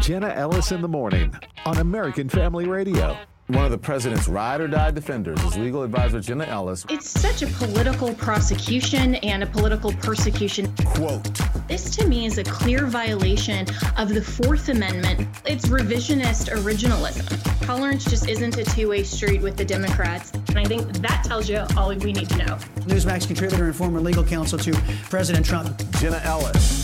[0.00, 1.34] Jenna Ellis in the morning
[1.66, 3.16] on American Family Radio.
[3.48, 6.86] One of the president's ride or die defenders is legal advisor Jenna Ellis.
[6.88, 10.74] It's such a political prosecution and a political persecution.
[10.84, 11.22] Quote
[11.68, 13.66] This to me is a clear violation
[13.98, 15.28] of the Fourth Amendment.
[15.44, 17.66] It's revisionist originalism.
[17.66, 20.32] Tolerance just isn't a two way street with the Democrats.
[20.48, 22.56] And I think that tells you all we need to know.
[22.86, 24.72] Newsmax contributor and former legal counsel to
[25.10, 25.78] President Trump.
[25.98, 26.83] Jenna Ellis.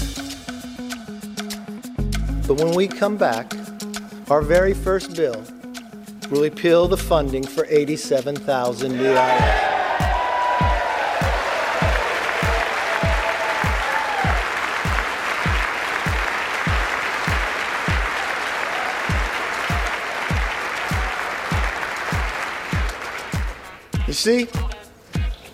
[2.51, 3.55] But when we come back,
[4.29, 5.41] our very first bill
[6.33, 9.69] will repeal the funding for 87,000 new IRS.
[24.09, 24.48] You see,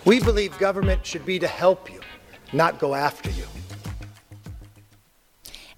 [0.07, 2.01] we believe government should be to help you,
[2.55, 3.46] not go after you.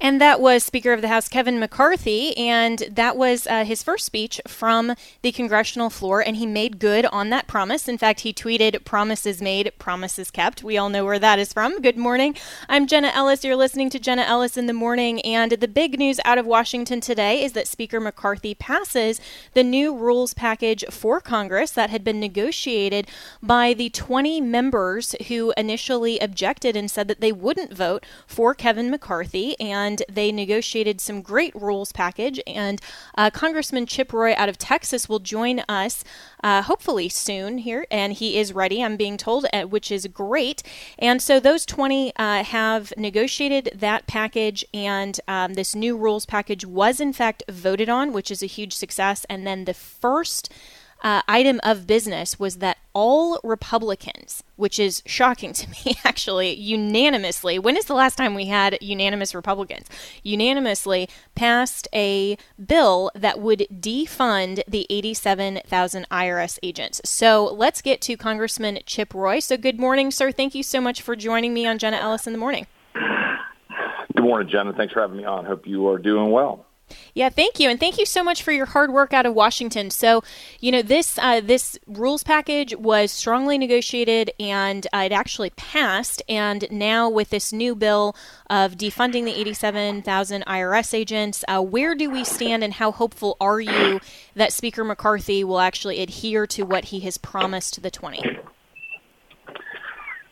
[0.09, 4.07] And that was Speaker of the House Kevin McCarthy, and that was uh, his first
[4.07, 7.87] speech from the congressional floor, and he made good on that promise.
[7.88, 10.65] In fact, he tweeted, Promises made, promises kept.
[10.65, 11.82] We all know where that is from.
[11.82, 12.35] Good morning.
[12.71, 13.45] I'm Jenna Ellis.
[13.45, 17.02] You're listening to Jenna Ellis in the morning, and the big news out of Washington
[17.02, 19.21] today is that Speaker McCarthy passes
[19.52, 23.07] the new rules package for Congress that had been negotiated
[23.43, 28.91] by the 20 members who initially objected and said that they wouldn't vote for Kevin
[28.91, 29.54] McCarthy.
[29.60, 32.41] And and they negotiated some great rules package.
[32.46, 32.80] And
[33.16, 36.04] uh, Congressman Chip Roy out of Texas will join us
[36.43, 40.63] uh, hopefully soon here, and he is ready, I'm being told, uh, which is great.
[40.99, 46.65] And so those 20 uh, have negotiated that package, and um, this new rules package
[46.65, 49.26] was in fact voted on, which is a huge success.
[49.29, 50.52] And then the first
[51.01, 57.59] uh, item of business was that all Republicans, which is shocking to me actually, unanimously,
[57.59, 59.87] when is the last time we had unanimous Republicans?
[60.23, 67.00] Unanimously passed a bill that would defund the 87,000 IRS agents.
[67.04, 69.38] So let's get to Congressman Chip Roy.
[69.41, 70.32] So good morning, sir.
[70.32, 72.66] Thank you so much for joining me on Jenna Ellis in the morning.
[72.94, 74.72] Good morning, Jenna.
[74.72, 75.44] Thanks for having me on.
[75.44, 76.66] Hope you are doing well.
[77.15, 79.91] Yeah, thank you, and thank you so much for your hard work out of Washington.
[79.91, 80.22] So,
[80.60, 86.22] you know, this uh, this rules package was strongly negotiated, and uh, it actually passed.
[86.28, 88.15] And now, with this new bill
[88.50, 93.37] of defunding the eighty-seven thousand IRS agents, uh, where do we stand, and how hopeful
[93.41, 94.00] are you
[94.34, 98.22] that Speaker McCarthy will actually adhere to what he has promised the twenty?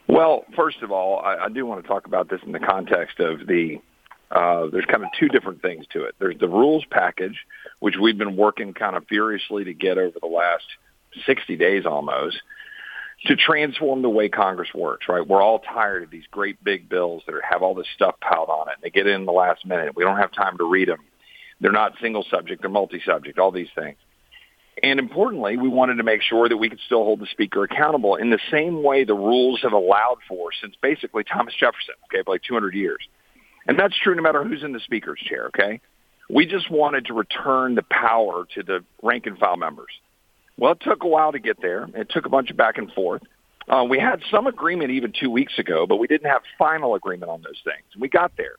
[0.08, 3.18] Well, first of all, I, I do want to talk about this in the context
[3.18, 3.80] of the
[4.30, 6.14] uh, there's kind of two different things to it.
[6.18, 7.38] There's the rules package,
[7.80, 10.64] which we've been working kind of furiously to get over the last
[11.26, 12.36] 60 days almost
[13.24, 15.26] to transform the way Congress works, right?
[15.26, 18.68] We're all tired of these great big bills that have all this stuff piled on
[18.68, 18.74] it.
[18.74, 19.96] and They get in the last minute.
[19.96, 21.00] We don't have time to read them.
[21.60, 22.60] They're not single subject.
[22.60, 23.96] They're multi-subject, all these things.
[24.82, 28.16] And importantly, we wanted to make sure that we could still hold the speaker accountable
[28.16, 32.32] in the same way the rules have allowed for since basically Thomas Jefferson, okay, for
[32.32, 33.00] like 200 years.
[33.68, 35.80] And that's true no matter who's in the speaker's chair, okay?
[36.28, 39.90] We just wanted to return the power to the rank and file members.
[40.58, 41.88] Well, it took a while to get there.
[41.94, 43.22] It took a bunch of back and forth.
[43.68, 47.30] Uh, we had some agreement even two weeks ago, but we didn't have final agreement
[47.30, 47.84] on those things.
[47.98, 48.56] We got there.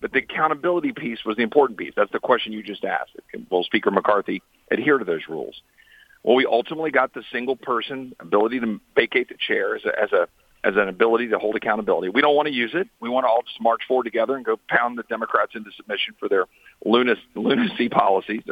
[0.00, 1.92] But the accountability piece was the important piece.
[1.96, 3.12] That's the question you just asked.
[3.50, 5.60] Will Speaker McCarthy adhere to those rules?
[6.22, 10.12] Well, we ultimately got the single person ability to vacate the chair as a, as
[10.12, 10.28] a
[10.64, 12.08] as an ability to hold accountability.
[12.08, 12.88] We don't want to use it.
[12.98, 16.14] We want to all just march forward together and go pound the Democrats into submission
[16.18, 16.46] for their
[16.84, 18.42] lunacy, policies.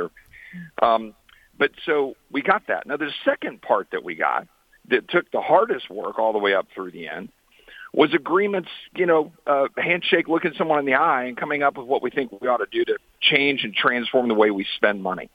[0.83, 1.15] Um,
[1.59, 2.87] but so we got that.
[2.87, 4.47] Now, the second part that we got
[4.91, 7.31] that took the hardest work all the way up through the end
[7.95, 11.87] was agreements, you know, uh, handshake, looking someone in the eye and coming up with
[11.87, 15.03] what we think we ought to do to change and transform the way we spend
[15.03, 15.31] money.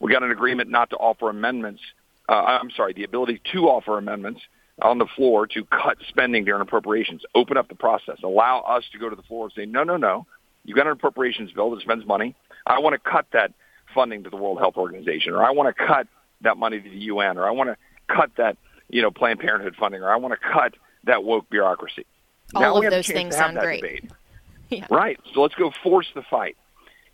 [0.00, 1.80] We got an agreement not to offer amendments.
[2.28, 4.40] Uh, I'm sorry, the ability to offer amendments
[4.82, 8.98] on the floor to cut spending during appropriations, open up the process, allow us to
[8.98, 10.26] go to the floor and say, no, no, no,
[10.64, 12.34] You've got an appropriations bill that spends money.
[12.66, 13.52] I want to cut that
[13.94, 16.08] funding to the World Health Organization, or I want to cut
[16.40, 17.76] that money to the UN, or I want to
[18.14, 18.56] cut that,
[18.88, 22.06] you know, Planned Parenthood funding, or I want to cut that woke bureaucracy.
[22.54, 24.10] All now of those things sound great.
[24.70, 24.86] yeah.
[24.90, 25.20] Right.
[25.34, 26.56] So let's go force the fight.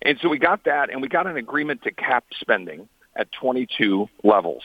[0.03, 4.09] And so we got that, and we got an agreement to cap spending at 22
[4.23, 4.63] levels.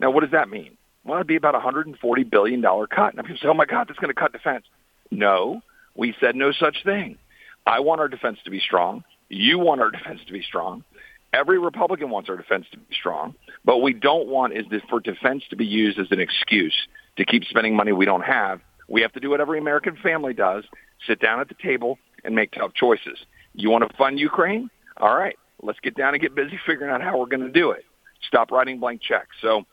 [0.00, 0.76] Now, what does that mean?
[1.04, 3.14] Well, it'd be about a $140 billion cut.
[3.14, 4.64] Now people say, oh my God, that's going to cut defense.
[5.10, 5.62] No,
[5.94, 7.18] we said no such thing.
[7.66, 9.04] I want our defense to be strong.
[9.28, 10.84] You want our defense to be strong.
[11.32, 13.34] Every Republican wants our defense to be strong.
[13.64, 16.76] But what we don't want is for defense to be used as an excuse
[17.16, 18.60] to keep spending money we don't have.
[18.88, 20.64] We have to do what every American family does,
[21.06, 23.18] sit down at the table and make tough choices.
[23.54, 24.70] You want to fund Ukraine?
[24.98, 27.70] all right, let's get down and get busy figuring out how we're going to do
[27.70, 27.84] it.
[28.26, 29.36] Stop writing blank checks.
[29.40, 29.64] So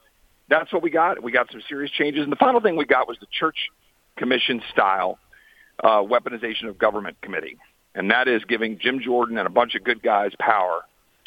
[0.50, 1.22] that's what we got.
[1.22, 2.24] We got some serious changes.
[2.24, 3.70] And the final thing we got was the church
[4.18, 5.20] commission style
[5.84, 7.58] uh, weaponization of government committee.
[7.96, 10.82] And that is giving Jim Jordan and a bunch of good guys power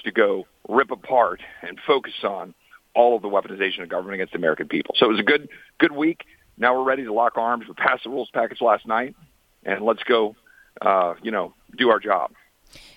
[0.04, 2.54] to go rip apart and focus on
[2.94, 4.94] all of the weaponization of government against the American people.
[4.98, 5.48] So it was a good,
[5.78, 6.24] good week.
[6.58, 7.64] Now we're ready to lock arms.
[7.66, 9.16] We passed the rules package last night,
[9.64, 10.36] and let's go,
[10.80, 12.32] uh, you know, do our job.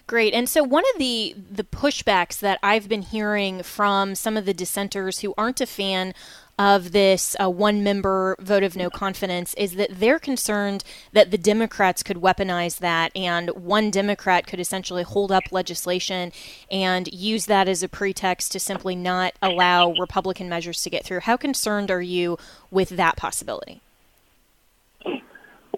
[0.07, 0.35] Great.
[0.35, 4.53] And so one of the the pushbacks that I've been hearing from some of the
[4.53, 6.13] dissenters who aren't a fan
[6.59, 11.37] of this uh, one member vote of no confidence is that they're concerned that the
[11.37, 16.31] Democrats could weaponize that and one Democrat could essentially hold up legislation
[16.71, 21.21] and use that as a pretext to simply not allow Republican measures to get through.
[21.21, 22.37] How concerned are you
[22.71, 23.81] with that possibility?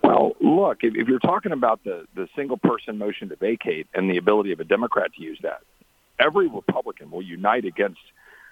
[0.08, 4.10] Well, look, if, if you're talking about the, the single person motion to vacate and
[4.10, 5.60] the ability of a Democrat to use that,
[6.18, 8.00] every Republican will unite against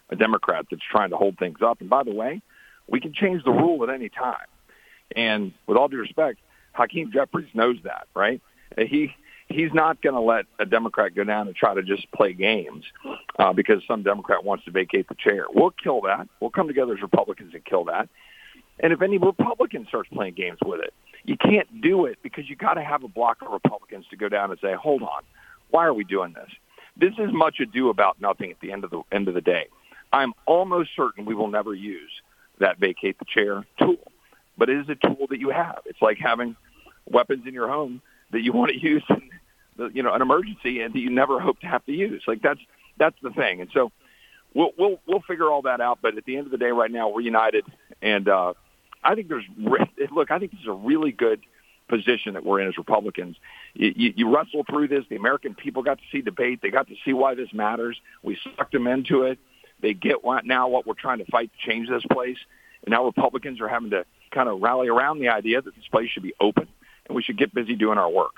[0.10, 1.80] a Democrat that's trying to hold things up.
[1.80, 2.42] And by the way,
[2.90, 4.48] we can change the rule at any time.
[5.16, 6.40] And with all due respect,
[6.74, 8.42] Hakeem Jeffries knows that, right?
[8.78, 9.16] He
[9.48, 12.84] he's not going to let a Democrat go down and try to just play games
[13.40, 15.46] uh, because some Democrat wants to vacate the chair.
[15.54, 16.28] We'll kill that.
[16.42, 18.10] We'll come together as Republicans and kill that.
[18.80, 20.94] And if any Republican starts playing games with it,
[21.26, 24.30] you can't do it because you got to have a block of Republicans to go
[24.30, 25.24] down and say, "Hold on,
[25.70, 26.50] why are we doing this?"
[26.98, 29.68] This is much ado about nothing at the end of the end of the day.
[30.14, 32.12] I'm almost certain we will never use
[32.60, 34.12] that vacate the chair tool.
[34.58, 35.80] But it is a tool that you have.
[35.86, 36.56] It's like having
[37.06, 38.02] weapons in your home
[38.32, 39.30] that you want to use in
[39.78, 42.24] the, you know an emergency and that you never hope to have to use.
[42.28, 42.62] Like that's
[42.98, 43.62] that's the thing.
[43.62, 43.92] And so
[44.54, 46.00] we'll we'll we'll figure all that out.
[46.02, 47.66] But at the end of the day, right now we're united,
[48.02, 48.54] and uh,
[49.06, 50.32] I think there's look.
[50.32, 51.42] I think this is a really good
[51.88, 53.38] position that we're in as Republicans.
[53.74, 55.06] You, you, you wrestle through this.
[55.10, 56.60] The American people got to see debate.
[56.62, 57.98] They got to see why this matters.
[58.24, 59.38] We sucked them into it.
[59.82, 62.38] They get what, now what we're trying to fight to change this place.
[62.84, 66.10] And now Republicans are having to kind of rally around the idea that this place
[66.10, 66.68] should be open
[67.08, 68.36] and we should get busy doing our work.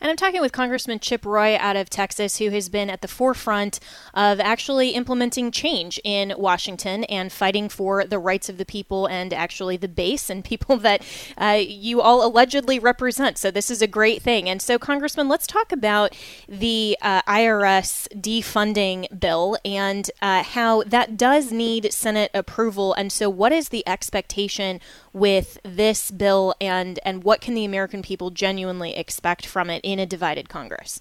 [0.00, 3.08] And I'm talking with Congressman Chip Roy out of Texas, who has been at the
[3.08, 3.80] forefront
[4.14, 9.32] of actually implementing change in Washington and fighting for the rights of the people and
[9.32, 11.02] actually the base and people that
[11.38, 13.38] uh, you all allegedly represent.
[13.38, 14.48] So this is a great thing.
[14.48, 16.14] And so, Congressman, let's talk about
[16.48, 22.92] the uh, IRS defunding bill and uh, how that does need Senate approval.
[22.94, 24.80] And so, what is the expectation
[25.16, 29.80] with this bill, and and what can the American people genuinely expect from it?
[29.82, 31.00] in a divided Congress?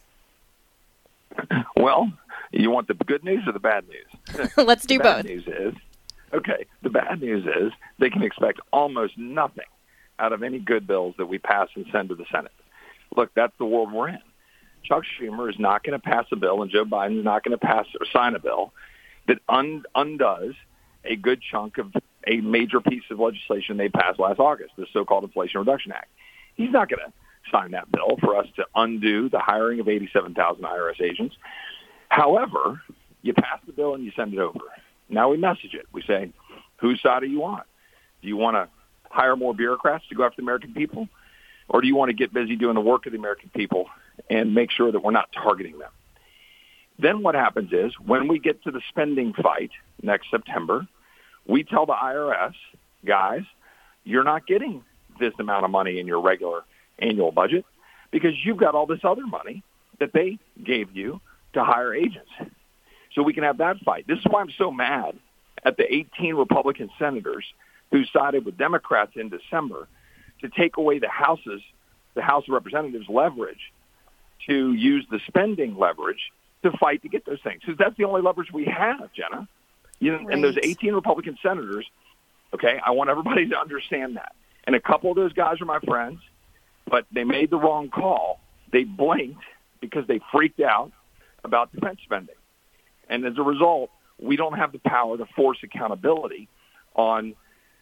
[1.77, 2.11] Well,
[2.51, 4.49] you want the good news or the bad news?
[4.57, 5.15] Let's do the both.
[5.17, 5.73] Bad news is
[6.33, 6.65] okay.
[6.81, 9.65] The bad news is they can expect almost nothing
[10.17, 12.53] out of any good bills that we pass and send to the Senate.
[13.15, 14.21] Look, that's the world we're in.
[14.83, 17.57] Chuck Schumer is not going to pass a bill, and Joe Biden is not going
[17.57, 18.71] to pass or sign a bill
[19.27, 20.55] that un- undoes
[21.03, 21.93] a good chunk of
[22.27, 26.09] a major piece of legislation they passed last August, the so-called Inflation Reduction Act.
[26.55, 27.13] He's not going to
[27.51, 31.35] sign that bill for us to undo the hiring of 87,000 IRS agents.
[32.09, 32.81] However,
[33.21, 34.59] you pass the bill and you send it over.
[35.09, 35.85] Now we message it.
[35.91, 36.31] We say,
[36.77, 37.63] whose side do you want?
[38.21, 38.69] Do you want to
[39.09, 41.07] hire more bureaucrats to go after the American people?
[41.67, 43.87] Or do you want to get busy doing the work of the American people
[44.29, 45.91] and make sure that we're not targeting them?
[46.97, 50.87] Then what happens is when we get to the spending fight next September,
[51.47, 52.53] we tell the IRS,
[53.05, 53.43] guys,
[54.03, 54.83] you're not getting
[55.19, 56.63] this amount of money in your regular
[56.99, 57.65] annual budget
[58.11, 59.63] because you've got all this other money
[59.99, 61.21] that they gave you
[61.53, 62.31] to hire agents.
[63.13, 64.05] So we can have that fight.
[64.07, 65.17] This is why I'm so mad
[65.63, 67.45] at the 18 Republican senators
[67.91, 69.87] who sided with Democrats in December
[70.41, 71.61] to take away the House's,
[72.13, 73.71] the House of Representatives leverage
[74.47, 76.31] to use the spending leverage
[76.63, 77.61] to fight to get those things.
[77.61, 79.47] Because that's the only leverage we have, Jenna.
[79.99, 80.33] You right.
[80.33, 81.85] And those 18 Republican senators,
[82.53, 84.35] okay, I want everybody to understand that.
[84.65, 86.19] And a couple of those guys are my friends
[86.89, 88.39] but they made the wrong call.
[88.71, 89.43] They blinked
[89.81, 90.91] because they freaked out
[91.43, 92.35] about defense spending.
[93.09, 96.47] And as a result, we don't have the power to force accountability
[96.95, 97.35] on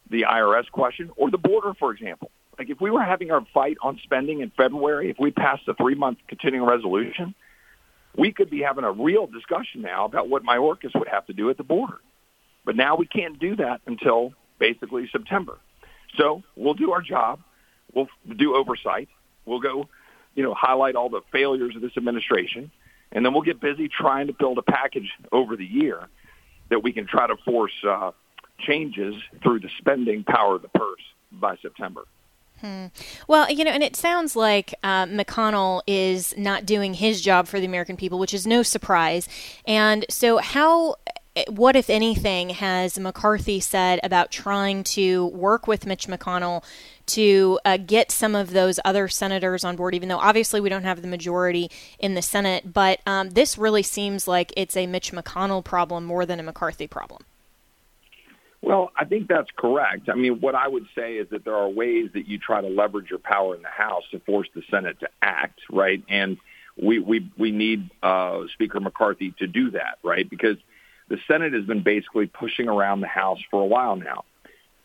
[0.10, 2.32] the IRS question or the border, for example.
[2.58, 5.74] Like if we were having our fight on spending in February, if we passed the
[5.74, 7.34] three-month continuing resolution,
[8.15, 11.50] we could be having a real discussion now about what Mayorkas would have to do
[11.50, 12.00] at the border.
[12.65, 15.58] But now we can't do that until basically September.
[16.17, 17.39] So we'll do our job.
[17.93, 19.10] We'll do oversight.
[19.46, 19.89] We'll go,
[20.36, 22.72] you know, highlight all the failures of this administration,
[23.12, 26.08] and then we'll get busy trying to build a package over the year
[26.70, 28.12] that we can try to force uh,
[28.60, 31.01] changes through the spending power of the purse
[31.32, 32.03] by September.
[32.63, 32.86] Hmm.
[33.27, 37.60] Well, you know, and it sounds like uh, McConnell is not doing his job for
[37.60, 39.27] the American people, which is no surprise.
[39.67, 40.96] And so, how
[41.50, 46.63] what, if anything, has McCarthy said about trying to work with Mitch McConnell
[47.08, 50.84] to uh, get some of those other senators on board, even though obviously we don't
[50.84, 52.72] have the majority in the Senate?
[52.72, 56.88] But um, this really seems like it's a Mitch McConnell problem more than a McCarthy
[56.88, 57.24] problem.
[58.63, 60.08] Well, I think that's correct.
[60.08, 62.70] I mean, what I would say is that there are ways that you try to
[62.70, 66.01] leverage your power in the House to force the Senate to act, right?
[66.08, 66.38] And
[66.82, 70.27] we we we need uh, Speaker McCarthy to do that, right?
[70.29, 70.55] Because
[71.10, 74.24] the Senate has been basically pushing around the House for a while now.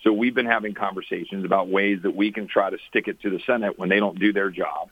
[0.03, 3.31] So we've been having conversations about ways that we can try to stick it to
[3.31, 4.91] the Senate when they don't do their job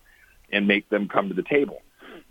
[0.52, 1.82] and make them come to the table.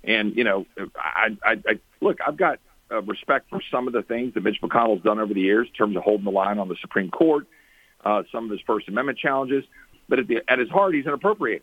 [0.05, 2.59] And, you know, I, I, I look, I've got
[2.95, 5.73] uh, respect for some of the things that Mitch McConnell's done over the years in
[5.73, 7.47] terms of holding the line on the Supreme Court,
[8.03, 9.63] uh, some of his First Amendment challenges.
[10.07, 11.61] But at, the, at his heart, he's an appropriator.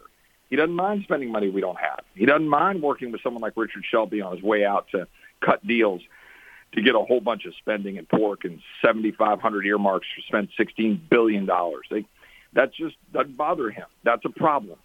[0.51, 2.01] He doesn't mind spending money we don't have.
[2.15, 5.09] He doesn't mind working with someone like Richard Shelby on his way out to
[5.41, 6.03] cut deals
[6.75, 11.09] to get a whole bunch of spending in pork and 7,500 earmarks to spend $16
[11.09, 11.49] billion.
[11.91, 12.05] They,
[12.55, 13.87] that just doesn't bother him.
[14.05, 14.79] That's a problem.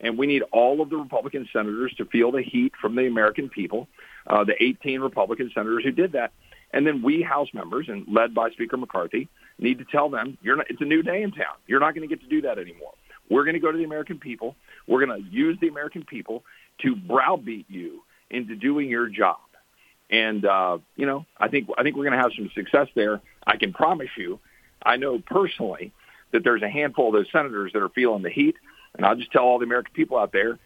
[0.00, 3.48] And we need all of the Republican senators to feel the heat from the American
[3.48, 3.88] people,
[4.26, 6.32] uh, the 18 Republican senators who did that.
[6.72, 9.28] And then we House members, and led by Speaker McCarthy,
[9.58, 11.54] need to tell them, you're not, it's a new day in town.
[11.66, 12.94] You're not going to get to do that anymore.
[13.30, 14.56] We're going to go to the American people.
[14.86, 16.42] We're going to use the American people
[16.82, 19.38] to browbeat you into doing your job.
[20.10, 23.20] And uh, you know, I think I think we're going to have some success there.
[23.46, 24.38] I can promise you.
[24.82, 25.92] I know personally
[26.32, 28.56] that there's a handful of those senators that are feeling the heat,
[28.96, 30.58] and I'll just tell all the American people out there,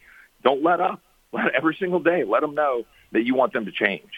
[0.43, 1.01] don't let up.
[1.31, 4.11] Let every single day, let them know that you want them to change.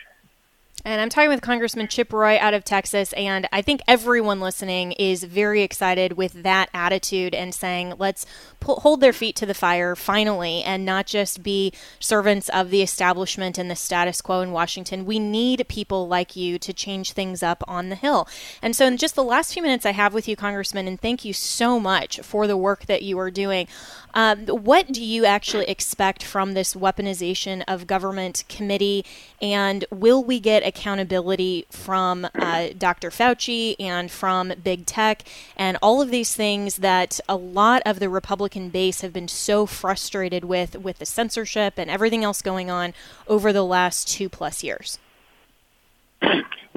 [0.85, 4.93] And I'm talking with Congressman Chip Roy out of Texas, and I think everyone listening
[4.93, 8.25] is very excited with that attitude and saying, let's
[8.61, 12.81] pull, hold their feet to the fire finally and not just be servants of the
[12.81, 15.05] establishment and the status quo in Washington.
[15.05, 18.27] We need people like you to change things up on the Hill.
[18.63, 21.27] And so, in just the last few minutes I have with you, Congressman, and thank
[21.27, 23.69] you so much for the work that you are doing.
[24.15, 29.05] Um, what do you actually expect from this weaponization of government committee?
[29.41, 33.11] And will we get accountability from uh, Dr.
[33.11, 35.23] Fauci and from big tech
[35.57, 39.67] and all of these things that a lot of the Republican base have been so
[39.67, 42.95] frustrated with, with the censorship and everything else going on
[43.29, 44.99] over the last two plus years?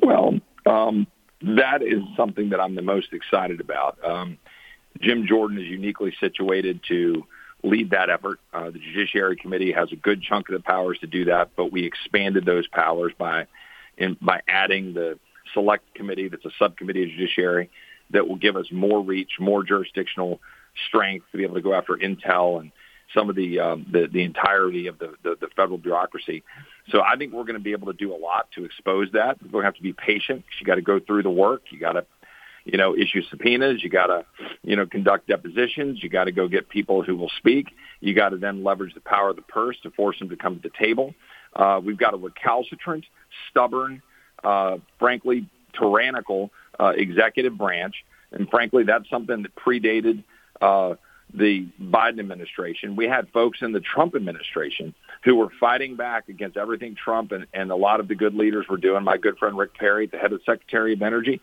[0.02, 1.08] Well, um,
[1.42, 3.98] that is something that I'm the most excited about.
[4.04, 4.38] Um,
[5.02, 7.26] Jim Jordan is uniquely situated to
[7.64, 8.40] lead that effort.
[8.54, 11.72] Uh, the Judiciary Committee has a good chunk of the powers to do that, but
[11.72, 13.48] we expanded those powers by
[13.98, 15.20] in, by adding the
[15.54, 17.70] Select Committee, that's a subcommittee of Judiciary,
[18.10, 20.40] that will give us more reach, more jurisdictional
[20.88, 22.72] strength to be able to go after intel and
[23.14, 26.44] some of the um, the, the entirety of the, the, the federal bureaucracy.
[26.90, 29.42] So I think we're going to be able to do a lot to expose that.
[29.42, 30.44] We're going to have to be patient.
[30.60, 31.64] You got to go through the work.
[31.70, 32.06] You got to
[32.66, 33.84] you know, issue subpoenas.
[33.84, 34.26] You got to,
[34.64, 36.02] you know, conduct depositions.
[36.02, 37.68] You got to go get people who will speak.
[38.00, 40.56] You got to then leverage the power of the purse to force them to come
[40.56, 41.14] to the table.
[41.56, 43.06] Uh, we've got a recalcitrant,
[43.50, 44.02] stubborn,
[44.44, 48.04] uh, frankly, tyrannical uh, executive branch.
[48.32, 50.24] And frankly, that's something that predated
[50.62, 50.96] uh,
[51.34, 52.96] the Biden administration.
[52.96, 57.48] We had folks in the Trump administration who were fighting back against everything Trump and,
[57.54, 59.04] and a lot of the good leaders were doing.
[59.04, 61.42] My good friend Rick Perry, the head of Secretary of Energy,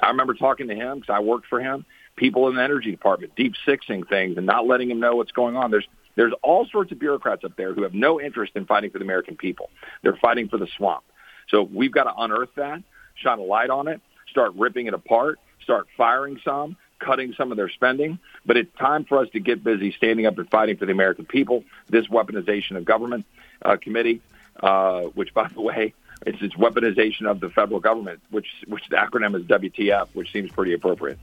[0.00, 1.84] I remember talking to him because I worked for him.
[2.16, 5.56] People in the energy department deep sixing things and not letting him know what's going
[5.56, 5.70] on.
[5.70, 8.98] There's there's all sorts of bureaucrats up there who have no interest in fighting for
[8.98, 9.68] the American people.
[10.02, 11.04] They're fighting for the swamp.
[11.48, 12.82] So we've got to unearth that,
[13.16, 17.56] shine a light on it, start ripping it apart, start firing some, cutting some of
[17.56, 18.18] their spending.
[18.44, 21.24] But it's time for us to get busy standing up and fighting for the American
[21.26, 21.64] people.
[21.88, 23.26] This weaponization of government
[23.62, 24.20] uh, committee,
[24.60, 25.94] uh, which, by the way,
[26.24, 30.50] it's its weaponization of the federal government, which which the acronym is WTF, which seems
[30.50, 31.18] pretty appropriate.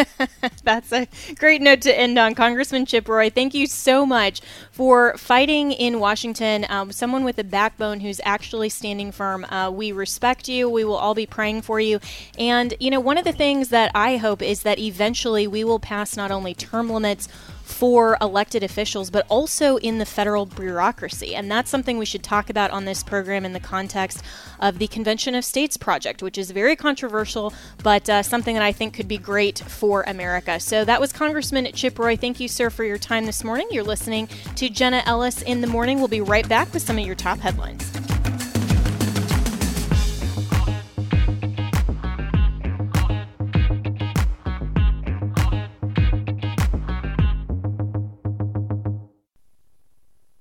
[0.64, 3.30] That's a great note to end on, Congressman Chip Roy.
[3.30, 6.66] Thank you so much for fighting in Washington.
[6.68, 9.44] Um, someone with a backbone who's actually standing firm.
[9.46, 10.68] Uh, we respect you.
[10.68, 11.98] We will all be praying for you.
[12.38, 15.80] And you know, one of the things that I hope is that eventually we will
[15.80, 17.28] pass not only term limits
[17.66, 21.34] for elected officials, but also in the federal bureaucracy.
[21.34, 24.22] And that's something we should talk about on this program in the context
[24.60, 28.70] of the Convention of States project, which is very controversial, but uh, something that I
[28.70, 30.60] think could be great for America.
[30.60, 32.16] So that was Congressman Chip Roy.
[32.16, 33.66] Thank you, sir, for your time this morning.
[33.72, 35.98] You're listening to Jenna Ellis in the morning.
[35.98, 38.05] We'll be right back with some of your top headlines.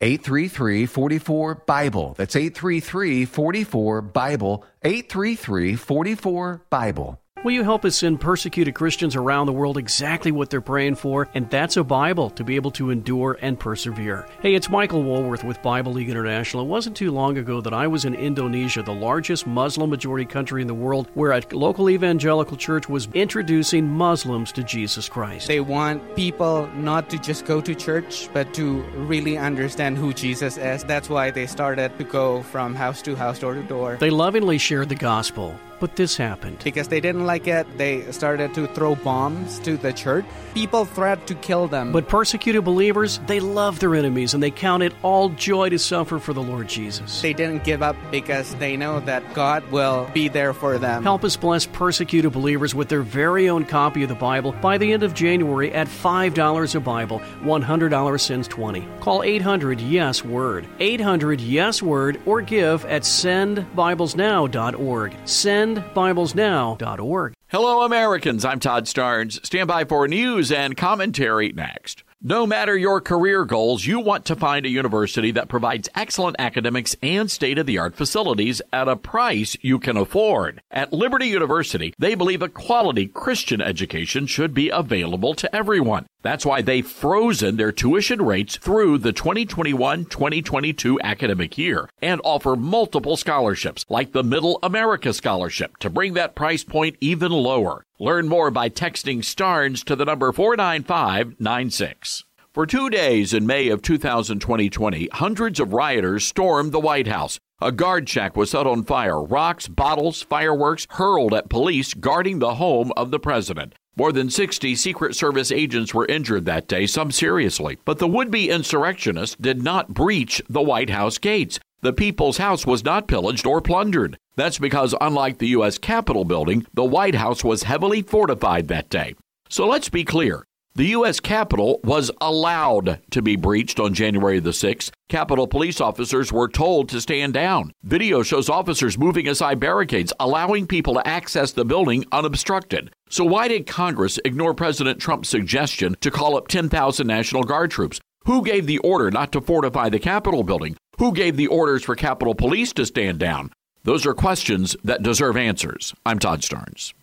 [0.00, 2.14] 833 44 Bible.
[2.18, 4.64] That's 833 44 Bible.
[4.82, 7.20] 833 44 Bible.
[7.46, 11.28] Will you help us send persecuted Christians around the world exactly what they're praying for?
[11.32, 14.26] And that's a Bible to be able to endure and persevere.
[14.42, 16.64] Hey, it's Michael Woolworth with Bible League International.
[16.64, 20.60] It wasn't too long ago that I was in Indonesia, the largest Muslim majority country
[20.60, 25.46] in the world, where a local evangelical church was introducing Muslims to Jesus Christ.
[25.46, 30.58] They want people not to just go to church, but to really understand who Jesus
[30.58, 30.82] is.
[30.82, 33.98] That's why they started to go from house to house, door to door.
[34.00, 35.56] They lovingly shared the gospel.
[35.78, 36.58] But this happened.
[36.64, 40.24] Because they didn't like it, they started to throw bombs to the church.
[40.54, 41.92] People threatened to kill them.
[41.92, 46.18] But persecuted believers, they love their enemies and they count it all joy to suffer
[46.18, 47.20] for the Lord Jesus.
[47.20, 51.02] They didn't give up because they know that God will be there for them.
[51.02, 54.92] Help us bless persecuted believers with their very own copy of the Bible by the
[54.92, 57.20] end of January at $5 a Bible.
[57.42, 58.88] $100 sends 20.
[59.00, 60.66] Call 800 Yes Word.
[60.80, 65.16] 800 Yes Word or give at sendbiblesnow.org.
[65.24, 67.34] Send sendbiblesnow.org.
[67.48, 68.44] Hello, Americans.
[68.44, 69.44] I'm Todd Starnes.
[69.44, 72.02] Stand by for news and commentary next.
[72.22, 76.96] No matter your career goals, you want to find a university that provides excellent academics
[77.02, 80.62] and state of the art facilities at a price you can afford.
[80.70, 86.06] At Liberty University, they believe a quality Christian education should be available to everyone.
[86.22, 93.18] That's why they've frozen their tuition rates through the 2021-2022 academic year and offer multiple
[93.18, 97.84] scholarships like the Middle America Scholarship to bring that price point even lower.
[97.98, 102.24] Learn more by texting STARNS to the number 49596.
[102.52, 107.38] For two days in May of 2020, hundreds of rioters stormed the White House.
[107.62, 112.56] A guard shack was set on fire, rocks, bottles, fireworks hurled at police guarding the
[112.56, 113.74] home of the president.
[113.96, 117.78] More than 60 Secret Service agents were injured that day, some seriously.
[117.86, 121.58] But the would be insurrectionists did not breach the White House gates.
[121.86, 124.18] The People's House was not pillaged or plundered.
[124.34, 125.78] That's because, unlike the U.S.
[125.78, 129.14] Capitol building, the White House was heavily fortified that day.
[129.48, 130.44] So let's be clear.
[130.74, 131.20] The U.S.
[131.20, 134.90] Capitol was allowed to be breached on January the 6th.
[135.08, 137.70] Capitol police officers were told to stand down.
[137.84, 142.92] Video shows officers moving aside barricades, allowing people to access the building unobstructed.
[143.10, 148.00] So, why did Congress ignore President Trump's suggestion to call up 10,000 National Guard troops?
[148.24, 150.76] Who gave the order not to fortify the Capitol building?
[150.98, 153.52] Who gave the orders for Capitol Police to stand down?
[153.84, 155.94] Those are questions that deserve answers.
[156.06, 156.94] I'm Todd Starnes.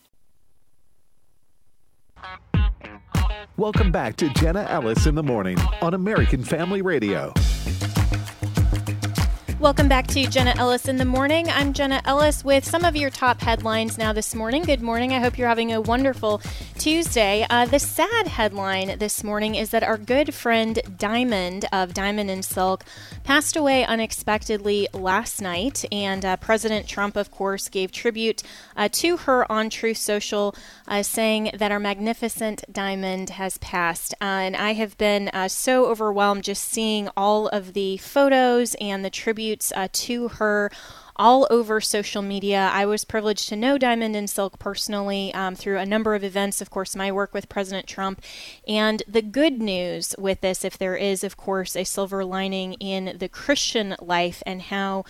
[3.56, 7.34] Welcome back to Jenna Ellis in the Morning on American Family Radio.
[9.64, 11.48] Welcome back to Jenna Ellis in the Morning.
[11.50, 14.64] I'm Jenna Ellis with some of your top headlines now this morning.
[14.64, 15.14] Good morning.
[15.14, 16.42] I hope you're having a wonderful
[16.78, 17.48] Tuesday.
[17.50, 22.44] Uh, the sad headline this morning is that our good friend Diamond of Diamond and
[22.44, 22.84] Silk
[23.24, 25.86] passed away unexpectedly last night.
[25.94, 28.44] And uh, President Trump, of course, gave tribute
[28.76, 30.54] uh, to her on Truth Social,
[30.90, 34.14] uh, saying that our magnificent Diamond has passed.
[34.16, 39.06] Uh, and I have been uh, so overwhelmed just seeing all of the photos and
[39.06, 40.72] the tribute uh, to her
[41.16, 42.70] all over social media.
[42.74, 46.62] I was privileged to know Diamond and Silk personally um, through a number of events,
[46.62, 48.22] of course, my work with President Trump.
[48.68, 53.18] And the good news with this, if there is, of course, a silver lining in
[53.18, 55.06] the Christian life and how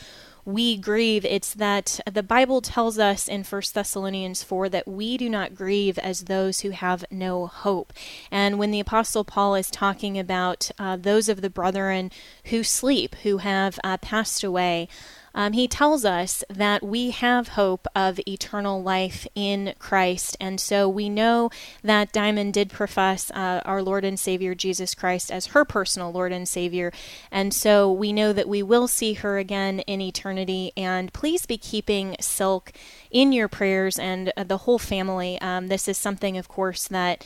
[0.46, 1.26] we grieve.
[1.26, 5.98] It's that the bible tells us in 1 thessalonians 4 that we do not grieve
[6.00, 7.94] as those who have no hope.
[8.32, 12.12] And when the apostle paul is talking about uh, those of the brethren
[12.46, 14.88] who sleep who have uh, passed away
[15.34, 20.38] um, he tells us that we have hope of eternal life in Christ.
[20.40, 21.50] And so we know
[21.84, 26.32] that Diamond did profess uh, our Lord and Savior Jesus Christ as her personal Lord
[26.32, 26.92] and Savior.
[27.32, 30.72] And so we know that we will see her again in eternity.
[30.78, 32.72] And please be keeping Silk
[33.10, 35.40] in your prayers and uh, the whole family.
[35.42, 37.26] Um, this is something, of course, that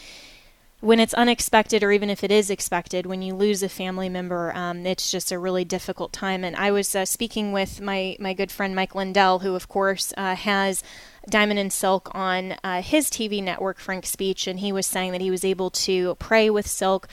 [0.80, 4.52] when it's unexpected or even if it is expected when you lose a family member
[4.56, 8.34] um, it's just a really difficult time and i was uh, speaking with my, my
[8.34, 10.84] good friend mike lindell who of course uh, has
[11.30, 15.22] diamond and silk on uh, his tv network frank speech and he was saying that
[15.22, 17.08] he was able to pray with silk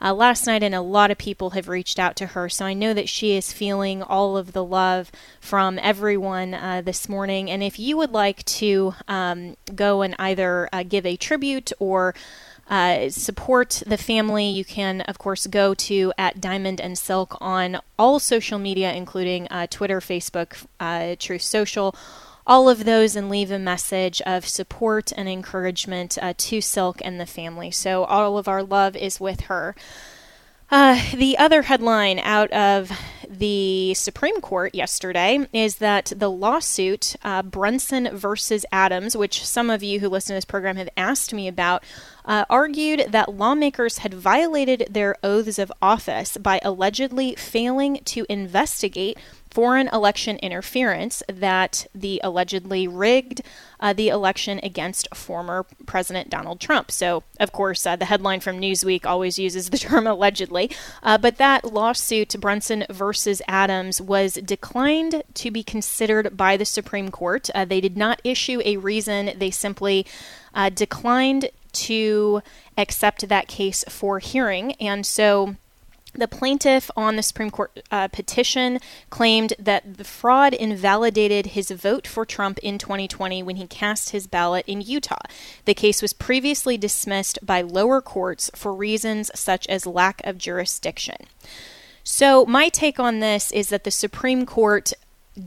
[0.00, 2.48] uh, last night, and a lot of people have reached out to her.
[2.48, 7.08] So I know that she is feeling all of the love from everyone uh, this
[7.08, 7.50] morning.
[7.50, 12.14] And if you would like to um, go and either uh, give a tribute or
[12.68, 17.80] uh, support the family, you can, of course, go to at Diamond and Silk on
[17.98, 21.94] all social media, including uh, Twitter, Facebook, uh, Truth Social,
[22.46, 27.20] all of those, and leave a message of support and encouragement uh, to Silk and
[27.20, 27.70] the family.
[27.70, 29.74] So, all of our love is with her.
[30.70, 32.90] Uh, the other headline out of
[33.28, 39.82] the Supreme Court yesterday is that the lawsuit uh, Brunson versus Adams, which some of
[39.82, 41.84] you who listen to this program have asked me about,
[42.24, 49.18] uh, argued that lawmakers had violated their oaths of office by allegedly failing to investigate
[49.54, 53.40] foreign election interference that the allegedly rigged
[53.78, 56.90] uh, the election against former President Donald Trump.
[56.90, 60.72] So, of course, uh, the headline from Newsweek always uses the term allegedly,
[61.04, 67.12] uh, but that lawsuit, Brunson versus Adams, was declined to be considered by the Supreme
[67.12, 67.48] Court.
[67.54, 70.04] Uh, they did not issue a reason, they simply
[70.52, 72.42] uh, declined to
[72.76, 74.72] accept that case for hearing.
[74.74, 75.56] And so
[76.14, 78.78] the plaintiff on the Supreme Court uh, petition
[79.10, 84.26] claimed that the fraud invalidated his vote for Trump in 2020 when he cast his
[84.26, 85.18] ballot in Utah.
[85.64, 91.16] The case was previously dismissed by lower courts for reasons such as lack of jurisdiction.
[92.02, 94.92] So, my take on this is that the Supreme Court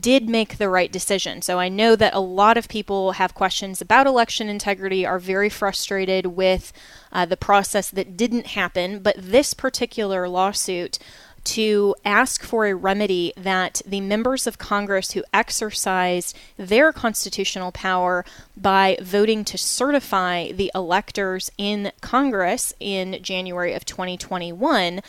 [0.00, 1.40] did make the right decision.
[1.42, 5.48] So I know that a lot of people have questions about election integrity, are very
[5.48, 6.72] frustrated with
[7.12, 10.98] uh, the process that didn't happen, but this particular lawsuit
[11.44, 18.24] to ask for a remedy that the members of Congress who exercised their constitutional power
[18.56, 25.00] by voting to certify the electors in Congress in January of 2021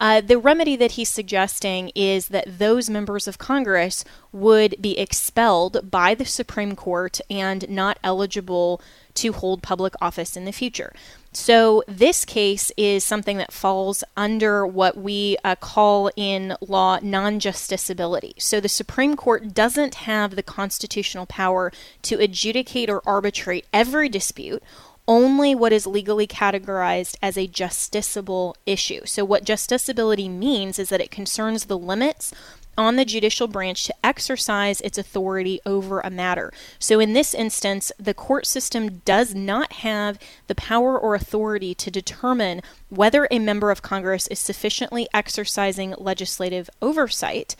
[0.00, 5.90] uh, the remedy that he's suggesting is that those members of Congress would be expelled
[5.90, 8.80] by the Supreme Court and not eligible
[9.12, 10.94] to hold public office in the future.
[11.32, 17.38] So, this case is something that falls under what we uh, call in law non
[17.38, 18.32] justiciability.
[18.38, 21.70] So, the Supreme Court doesn't have the constitutional power
[22.02, 24.60] to adjudicate or arbitrate every dispute
[25.06, 29.06] only what is legally categorized as a justiciable issue.
[29.06, 32.32] So, what justiciability means is that it concerns the limits
[32.76, 36.52] on the judicial branch to exercise its authority over a matter.
[36.78, 41.90] So, in this instance, the court system does not have the power or authority to
[41.90, 47.56] determine whether a member of Congress is sufficiently exercising legislative oversight.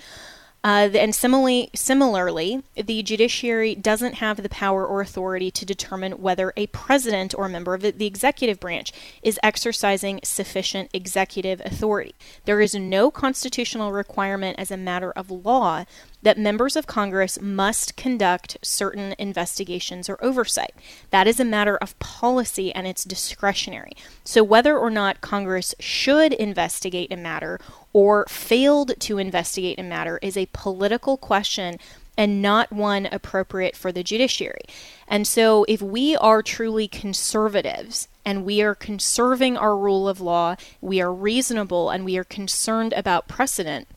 [0.63, 6.53] Uh, and similarly, similarly, the judiciary doesn't have the power or authority to determine whether
[6.57, 8.93] a president or a member of the executive branch
[9.23, 12.15] is exercising sufficient executive authority.
[12.45, 15.85] There is no constitutional requirement as a matter of law
[16.23, 20.75] that members of Congress must conduct certain investigations or oversight.
[21.09, 23.93] That is a matter of policy and it's discretionary.
[24.25, 27.59] So, whether or not Congress should investigate a matter
[27.93, 31.79] or failed to investigate a matter is a political question
[32.17, 34.65] and not one appropriate for the judiciary.
[35.09, 40.57] And so, if we are truly conservatives and we are conserving our rule of law,
[40.81, 43.89] we are reasonable, and we are concerned about precedent,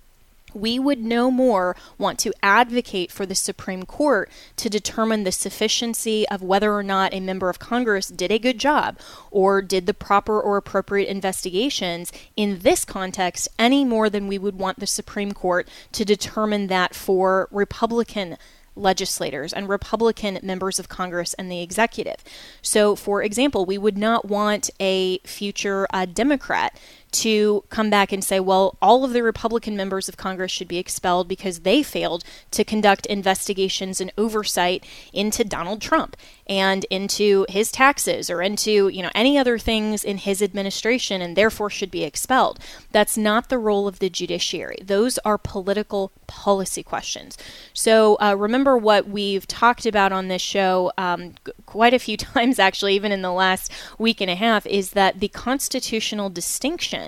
[0.56, 6.28] we would no more want to advocate for the Supreme Court to determine the sufficiency
[6.30, 8.98] of whether or not a member of Congress did a good job
[9.32, 14.58] or did the proper or appropriate investigations in this context any more than we would
[14.58, 18.38] want the Supreme Court to determine that for Republican
[18.76, 22.24] legislators and Republican members of Congress and the executive.
[22.62, 26.78] So, for example, we would not want a future uh, Democrat
[27.14, 30.78] to come back and say, well, all of the Republican members of Congress should be
[30.78, 37.72] expelled because they failed to conduct investigations and oversight into Donald Trump and into his
[37.72, 42.04] taxes or into, you know, any other things in his administration and therefore should be
[42.04, 42.60] expelled.
[42.92, 44.78] That's not the role of the judiciary.
[44.82, 47.38] Those are political policy questions.
[47.74, 52.60] So uh, remember what we've talked about on this show um, quite a few times,
[52.60, 57.03] actually, even in the last week and a half, is that the constitutional distinction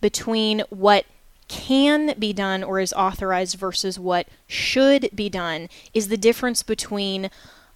[0.00, 1.04] between what
[1.48, 7.28] can be done or is authorized versus what should be done is the difference between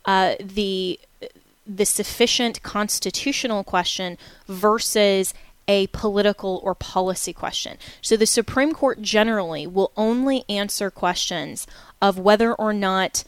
[0.05, 0.99] uh, the
[1.67, 5.33] the sufficient constitutional question versus
[5.67, 7.79] a political or policy question.
[8.03, 11.67] So the Supreme Court generally will only answer questions
[12.03, 13.25] of whether or not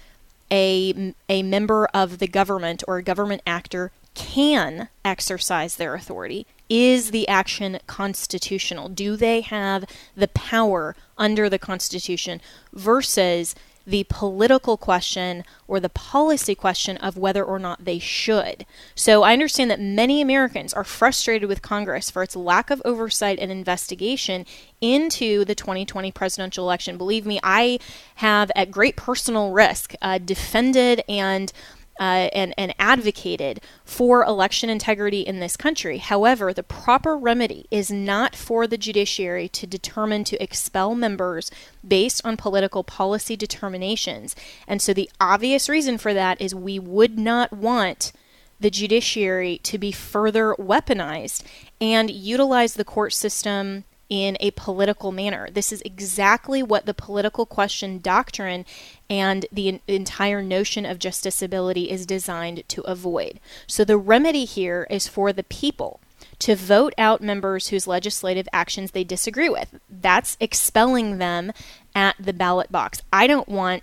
[0.51, 6.47] a, a member of the government or a government actor can exercise their authority.
[6.69, 8.89] Is the action constitutional?
[8.89, 9.85] Do they have
[10.17, 12.41] the power under the Constitution
[12.73, 13.55] versus
[13.87, 18.67] the political question or the policy question of whether or not they should.
[18.97, 23.39] So I understand that many Americans are frustrated with Congress for its lack of oversight
[23.39, 24.45] and investigation
[24.81, 26.99] into the 2020 presidential election.
[26.99, 27.79] Believe me, I
[28.17, 31.53] have, at great personal risk, uh, defended and
[31.99, 35.99] uh, and, and advocated for election integrity in this country.
[35.99, 41.51] However, the proper remedy is not for the judiciary to determine to expel members
[41.87, 44.37] based on political policy determinations.
[44.67, 48.13] And so the obvious reason for that is we would not want
[48.59, 51.43] the judiciary to be further weaponized
[51.81, 55.49] and utilize the court system in a political manner.
[55.51, 58.65] This is exactly what the political question doctrine
[59.11, 63.41] and the entire notion of justiciability is designed to avoid.
[63.67, 66.01] So the remedy here is for the people
[66.39, 69.79] to vote out members whose legislative actions they disagree with.
[69.89, 71.53] That's expelling them
[71.95, 73.03] at the ballot box.
[73.13, 73.83] I don't want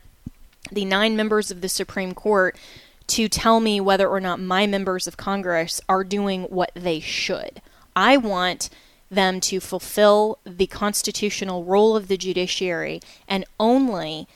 [0.71, 2.55] the nine members of the Supreme Court
[3.07, 7.61] to tell me whether or not my members of Congress are doing what they should.
[7.95, 8.69] I want
[9.15, 14.27] them to fulfill the constitutional role of the judiciary and only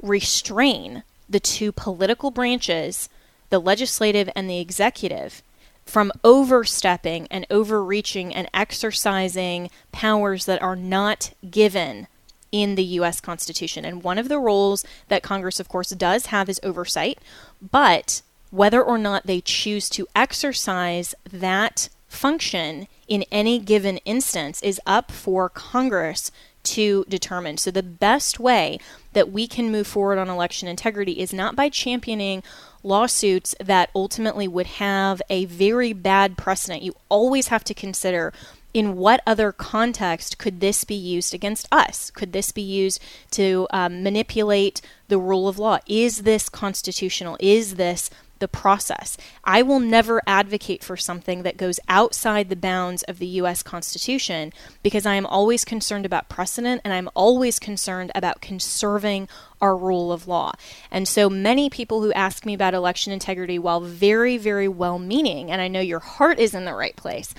[0.00, 3.08] restrain the two political branches,
[3.50, 5.42] the legislative and the executive,
[5.84, 12.06] from overstepping and overreaching and exercising powers that are not given
[12.52, 13.20] in the U.S.
[13.20, 13.84] Constitution.
[13.84, 17.18] And one of the roles that Congress, of course, does have is oversight,
[17.60, 21.88] but whether or not they choose to exercise that
[22.18, 26.30] function in any given instance is up for Congress
[26.64, 27.56] to determine.
[27.56, 28.78] So, the best way
[29.12, 32.42] that we can move forward on election integrity is not by championing
[32.82, 36.82] lawsuits that ultimately would have a very bad precedent.
[36.82, 38.32] You always have to consider
[38.74, 42.10] in what other context could this be used against us?
[42.10, 43.00] Could this be used
[43.32, 45.78] to um, manipulate the rule of law?
[45.86, 47.36] Is this constitutional?
[47.40, 49.16] Is this the process.
[49.44, 53.62] I will never advocate for something that goes outside the bounds of the U.S.
[53.62, 59.28] Constitution because I am always concerned about precedent and I'm always concerned about conserving
[59.60, 60.52] our rule of law.
[60.90, 65.50] And so many people who ask me about election integrity, while very, very well meaning,
[65.50, 67.34] and I know your heart is in the right place,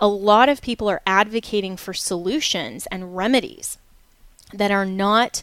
[0.00, 3.78] a lot of people are advocating for solutions and remedies
[4.52, 5.42] that are not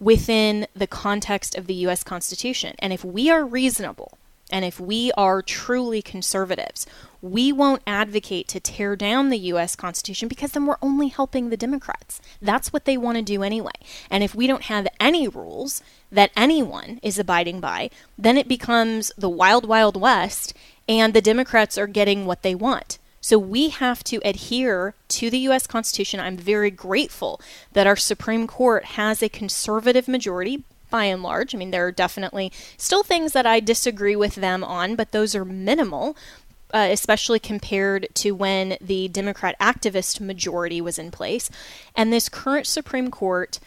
[0.00, 2.76] within the context of the US Constitution.
[2.78, 4.18] And if we are reasonable
[4.50, 6.86] and if we are truly conservatives,
[7.20, 9.76] we won't advocate to tear down the U.S.
[9.76, 12.20] Constitution because then we're only helping the Democrats.
[12.40, 13.72] That's what they want to do anyway.
[14.10, 19.12] And if we don't have any rules that anyone is abiding by, then it becomes
[19.18, 20.54] the wild, wild west,
[20.88, 22.98] and the Democrats are getting what they want.
[23.20, 25.66] So we have to adhere to the U.S.
[25.66, 26.20] Constitution.
[26.20, 27.40] I'm very grateful
[27.72, 31.54] that our Supreme Court has a conservative majority by and large.
[31.54, 35.34] I mean, there are definitely still things that I disagree with them on, but those
[35.34, 36.16] are minimal.
[36.74, 41.48] Uh, especially compared to when the Democrat activist majority was in place.
[41.96, 43.58] And this current Supreme Court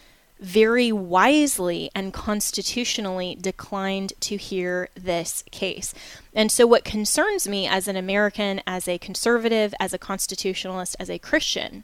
[0.42, 5.94] very wisely and constitutionally declined to hear this case.
[6.34, 11.10] And so, what concerns me as an American, as a conservative, as a constitutionalist, as
[11.10, 11.84] a Christian,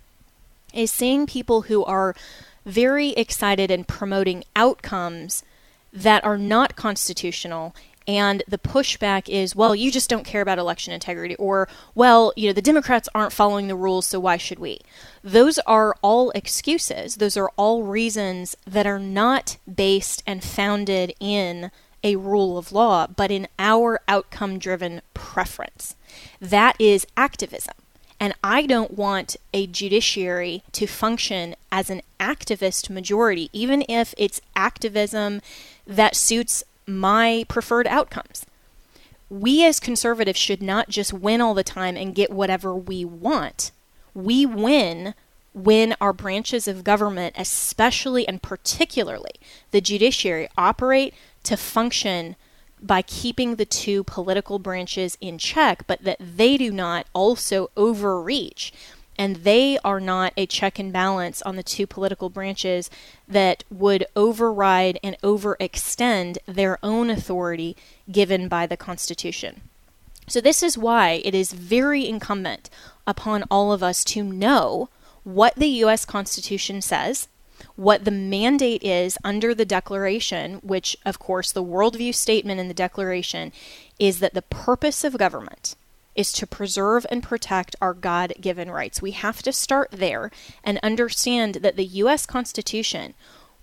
[0.73, 2.15] is seeing people who are
[2.67, 5.41] very excited and promoting outcomes
[5.93, 7.73] that are not constitutional.
[8.05, 11.35] And the pushback is well you just don't care about election integrity.
[11.35, 14.79] Or well you know the democrats aren't following the rules so why should we?
[15.23, 17.15] Those are all excuses.
[17.15, 21.71] Those are all reasons that are not based and founded in
[22.03, 25.95] a rule of law but in our outcome driven preference.
[26.39, 27.75] That is activism
[28.19, 34.41] And I don't want a judiciary to function as an activist majority, even if it's
[34.55, 35.41] activism
[35.85, 38.45] that suits my preferred outcomes.
[39.29, 43.71] We as conservatives should not just win all the time and get whatever we want.
[44.13, 45.13] We win
[45.53, 49.33] when our branches of government, especially and particularly
[49.71, 52.35] the judiciary, operate to function
[52.81, 58.73] by keeping the two political branches in check, but that they do not also overreach.
[59.19, 62.89] And they are not a check and balance on the two political branches
[63.27, 67.75] that would override and overextend their own authority
[68.11, 69.61] given by the Constitution.
[70.27, 72.69] So, this is why it is very incumbent
[73.07, 74.89] upon all of us to know
[75.23, 76.05] what the U.S.
[76.05, 77.27] Constitution says,
[77.77, 82.73] what the mandate is under the Declaration, which, of course, the worldview statement in the
[82.73, 83.53] Declaration
[83.99, 85.75] is that the purpose of government
[86.15, 89.01] is to preserve and protect our God given rights.
[89.01, 90.31] We have to start there
[90.63, 92.25] and understand that the U.S.
[92.25, 93.13] Constitution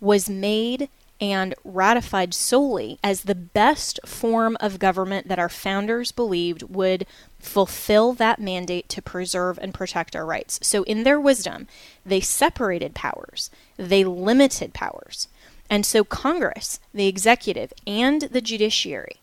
[0.01, 0.89] was made
[1.21, 7.07] and ratified solely as the best form of government that our founders believed would
[7.45, 10.59] fulfill that mandate to preserve and protect our rights.
[10.63, 11.67] So, in their wisdom,
[12.05, 15.29] they separated powers, they limited powers.
[15.71, 19.21] And so, Congress, the executive, and the judiciary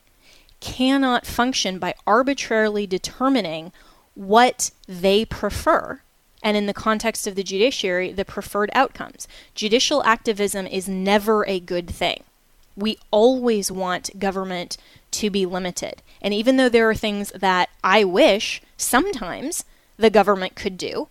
[0.60, 3.72] cannot function by arbitrarily determining
[4.14, 6.02] what they prefer
[6.44, 9.28] and in the context of the judiciary, the preferred outcomes.
[9.54, 12.24] Judicial activism is never a good thing.
[12.76, 14.78] We always want government
[15.12, 16.02] to be limited.
[16.22, 19.66] And even though there are things that I wish sometimes
[19.98, 21.10] the government could do,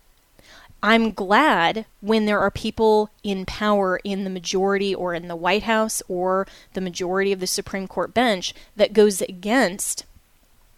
[0.83, 5.63] I'm glad when there are people in power in the majority or in the White
[5.63, 10.05] House or the majority of the Supreme Court bench that goes against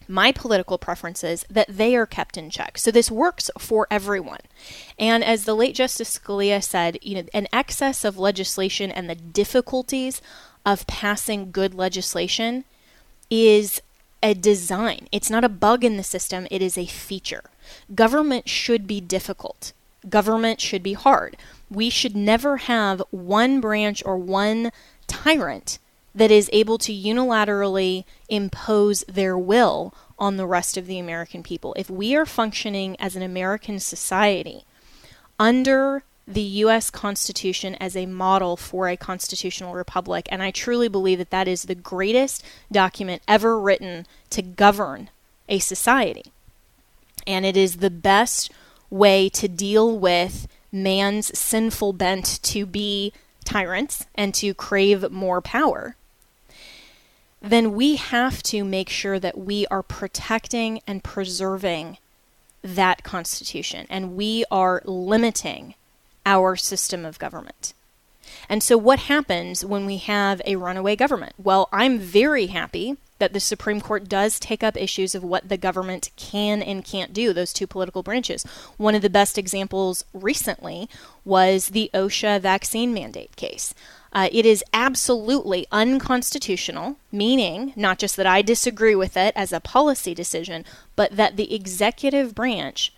[0.06, 2.76] my political preferences that they are kept in check.
[2.76, 4.40] So this works for everyone.
[4.98, 9.14] And as the late Justice Scalia said, you know, an excess of legislation and the
[9.14, 10.20] difficulties
[10.64, 12.64] of passing good legislation
[13.30, 13.80] is
[14.22, 15.06] a design.
[15.12, 17.44] It's not a bug in the system, it is a feature.
[17.94, 19.72] Government should be difficult.
[20.08, 21.36] Government should be hard.
[21.70, 24.70] We should never have one branch or one
[25.06, 25.78] tyrant
[26.14, 31.74] that is able to unilaterally impose their will on the rest of the American people.
[31.76, 34.64] If we are functioning as an American society
[35.38, 36.90] under the U.S.
[36.90, 41.64] Constitution as a model for a constitutional republic, and I truly believe that that is
[41.64, 45.10] the greatest document ever written to govern
[45.48, 46.24] a society.
[47.26, 48.50] And it is the best
[48.90, 53.12] way to deal with man's sinful bent to be
[53.44, 55.96] tyrants and to crave more power
[57.44, 61.98] then we have to make sure that we are protecting and preserving
[62.62, 65.74] that Constitution and we are limiting
[66.26, 67.74] our system of government.
[68.48, 71.34] And so, what happens when we have a runaway government?
[71.38, 75.56] Well, I'm very happy that the Supreme Court does take up issues of what the
[75.56, 78.44] government can and can't do, those two political branches.
[78.76, 80.88] One of the best examples recently
[81.24, 83.72] was the OSHA vaccine mandate case.
[84.12, 89.60] Uh, it is absolutely unconstitutional, meaning not just that I disagree with it as a
[89.60, 92.92] policy decision, but that the executive branch,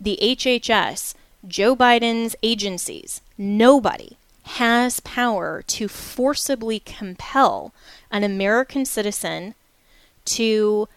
[0.00, 1.14] the HHS,
[1.46, 7.72] Joe Biden's agencies, nobody has power to forcibly compel
[8.10, 9.54] an American citizen
[10.24, 10.88] to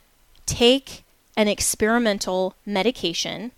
[0.46, 1.04] take
[1.38, 3.52] an experimental medication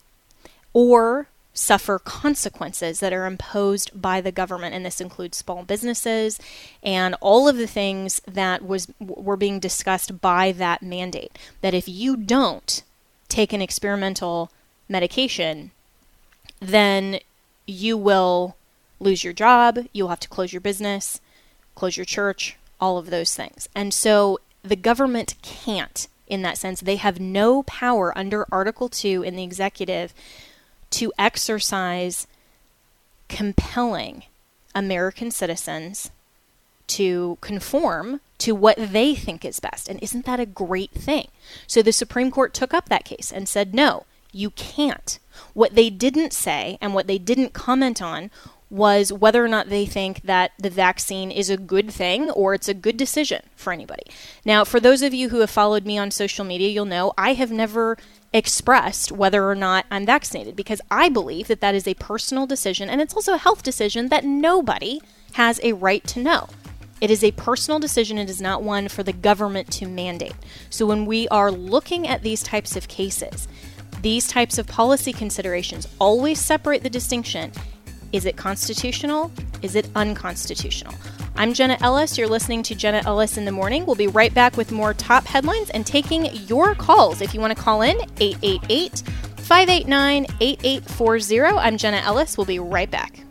[0.73, 4.75] or suffer consequences that are imposed by the government.
[4.75, 6.39] And this includes small businesses
[6.83, 11.37] and all of the things that was were being discussed by that mandate.
[11.61, 12.83] That if you don't
[13.27, 14.51] take an experimental
[14.87, 15.71] medication
[16.59, 17.19] then
[17.65, 18.55] you will
[18.99, 21.21] lose your job you'll have to close your business
[21.75, 26.81] close your church all of those things and so the government can't in that sense
[26.81, 30.13] they have no power under article 2 in the executive
[30.89, 32.27] to exercise
[33.27, 34.23] compelling
[34.73, 36.11] American citizens
[36.87, 39.89] to conform to what they think is best.
[39.89, 41.27] And isn't that a great thing?
[41.65, 45.19] So the Supreme Court took up that case and said, no, you can't.
[45.53, 48.31] What they didn't say and what they didn't comment on
[48.69, 52.67] was whether or not they think that the vaccine is a good thing or it's
[52.67, 54.03] a good decision for anybody.
[54.43, 57.33] Now, for those of you who have followed me on social media, you'll know I
[57.33, 57.97] have never
[58.33, 62.89] expressed whether or not I'm vaccinated because I believe that that is a personal decision
[62.89, 64.99] and it's also a health decision that nobody
[65.33, 66.49] has a right to know.
[66.99, 70.35] It is a personal decision, it is not one for the government to mandate.
[70.69, 73.47] So when we are looking at these types of cases,
[74.01, 77.51] these types of policy considerations always separate the distinction.
[78.11, 79.31] Is it constitutional?
[79.61, 80.93] Is it unconstitutional?
[81.35, 82.17] I'm Jenna Ellis.
[82.17, 83.85] You're listening to Jenna Ellis in the Morning.
[83.85, 87.21] We'll be right back with more top headlines and taking your calls.
[87.21, 89.03] If you want to call in, 888
[89.37, 91.57] 589 8840.
[91.57, 92.37] I'm Jenna Ellis.
[92.37, 93.26] We'll be right back.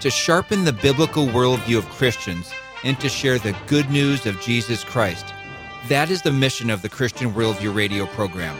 [0.00, 2.50] To sharpen the biblical worldview of Christians
[2.84, 5.34] and to share the good news of Jesus Christ.
[5.88, 8.56] That is the mission of the Christian Worldview radio program.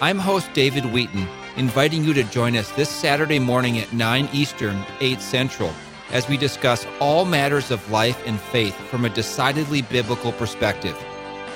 [0.00, 1.26] I'm host David Wheaton,
[1.56, 5.72] inviting you to join us this Saturday morning at 9 Eastern, 8 Central,
[6.12, 10.96] as we discuss all matters of life and faith from a decidedly biblical perspective.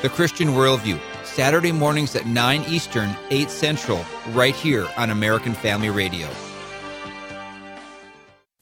[0.03, 5.91] The Christian Worldview, Saturday mornings at 9 Eastern, 8 Central, right here on American Family
[5.91, 6.28] Radio.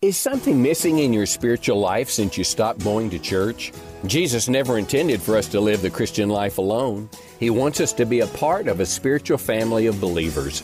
[0.01, 3.73] Is something missing in your spiritual life since you stopped going to church?
[4.07, 7.11] Jesus never intended for us to live the Christian life alone.
[7.41, 10.63] He wants us to be a part of a spiritual family of believers.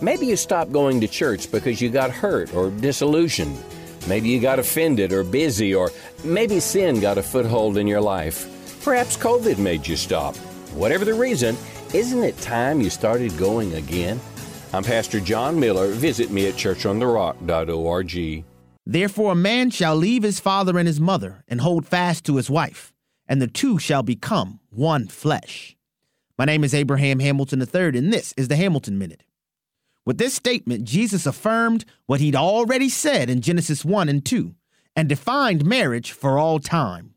[0.00, 3.56] Maybe you stopped going to church because you got hurt or disillusioned.
[4.08, 5.92] Maybe you got offended or busy, or
[6.24, 8.48] maybe sin got a foothold in your life.
[8.82, 10.34] Perhaps COVID made you stop.
[10.74, 11.56] Whatever the reason,
[11.94, 14.20] isn't it time you started going again?
[14.72, 15.92] I'm Pastor John Miller.
[15.92, 18.44] Visit me at churchontherock.org.
[18.84, 22.50] Therefore, a man shall leave his father and his mother and hold fast to his
[22.50, 22.92] wife,
[23.28, 25.76] and the two shall become one flesh.
[26.36, 29.22] My name is Abraham Hamilton III, and this is the Hamilton Minute.
[30.04, 34.54] With this statement, Jesus affirmed what he'd already said in Genesis 1 and 2
[34.96, 37.14] and defined marriage for all time.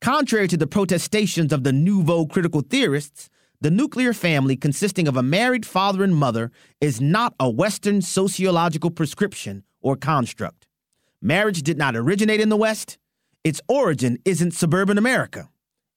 [0.00, 3.28] Contrary to the protestations of the nouveau critical theorists,
[3.60, 6.50] the nuclear family consisting of a married father and mother
[6.80, 10.61] is not a Western sociological prescription or construct.
[11.24, 12.98] Marriage did not originate in the West.
[13.44, 15.48] Its origin isn't suburban America.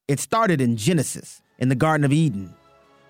[0.07, 2.53] It started in Genesis, in the Garden of Eden.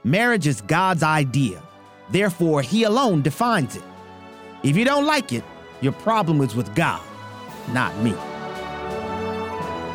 [0.06, 1.62] Marriage is God's idea.
[2.10, 3.84] Therefore, He alone defines it.
[4.64, 5.44] If you don't like it,
[5.82, 7.02] your problem is with God,
[7.74, 8.16] not me.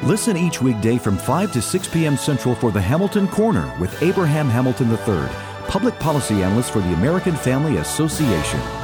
[0.07, 2.19] Listen each weekday from 5 to 6 p.m.
[2.19, 5.27] Central for the Hamilton Corner with Abraham Hamilton III,
[5.69, 8.80] public policy analyst for the American Family Association.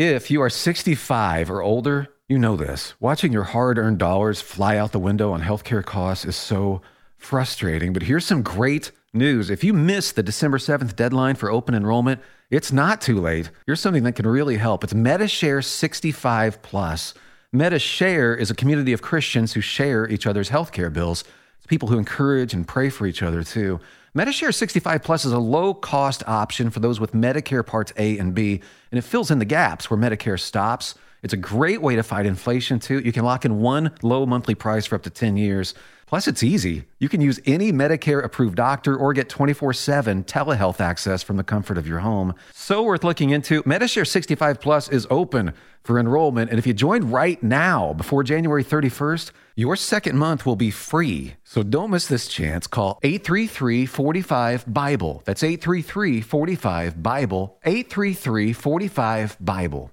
[0.00, 2.94] If you are 65 or older, you know this.
[3.00, 6.80] Watching your hard earned dollars fly out the window on healthcare costs is so
[7.18, 7.92] frustrating.
[7.92, 9.50] But here's some great news.
[9.50, 13.50] If you missed the December 7th deadline for open enrollment, it's not too late.
[13.66, 14.84] Here's something that can really help.
[14.84, 17.12] It's Medi-Share 65 Plus.
[17.52, 21.24] Medi-Share is a community of Christians who share each other's healthcare bills.
[21.70, 23.78] People who encourage and pray for each other too.
[24.12, 28.34] Medi-Share 65 Plus is a low cost option for those with Medicare Parts A and
[28.34, 28.60] B,
[28.90, 30.96] and it fills in the gaps where Medicare stops.
[31.22, 32.98] It's a great way to fight inflation too.
[32.98, 35.74] You can lock in one low monthly price for up to 10 years.
[36.10, 36.86] Plus, it's easy.
[36.98, 41.44] You can use any Medicare approved doctor or get 24 7 telehealth access from the
[41.44, 42.34] comfort of your home.
[42.52, 43.62] So worth looking into.
[43.64, 45.52] Medi-Share 65 Plus is open
[45.84, 46.50] for enrollment.
[46.50, 51.34] And if you join right now before January 31st, your second month will be free.
[51.44, 52.66] So don't miss this chance.
[52.66, 55.22] Call 833 45 Bible.
[55.26, 57.56] That's 833 45 Bible.
[57.64, 59.92] 833 45 Bible.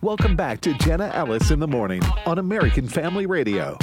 [0.00, 3.76] Welcome back to Jenna Ellis in the Morning on American Family Radio.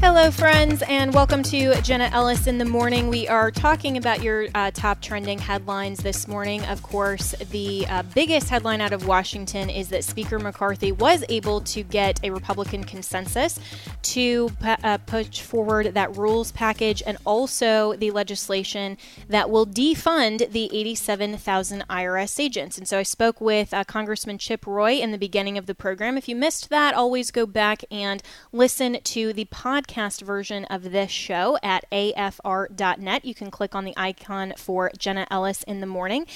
[0.00, 3.08] Hello, friends, and welcome to Jenna Ellis in the morning.
[3.08, 6.64] We are talking about your uh, top trending headlines this morning.
[6.66, 11.62] Of course, the uh, biggest headline out of Washington is that Speaker McCarthy was able
[11.62, 13.58] to get a Republican consensus
[14.02, 18.96] to uh, push forward that rules package and also the legislation
[19.28, 22.78] that will defund the 87,000 IRS agents.
[22.78, 26.16] And so I spoke with uh, Congressman Chip Roy in the beginning of the program.
[26.16, 28.22] If you missed that, always go back and
[28.52, 33.24] listen to the podcast podcast version of this show at afr.net.
[33.24, 36.26] You can click on the icon for Jenna Ellis in the morning.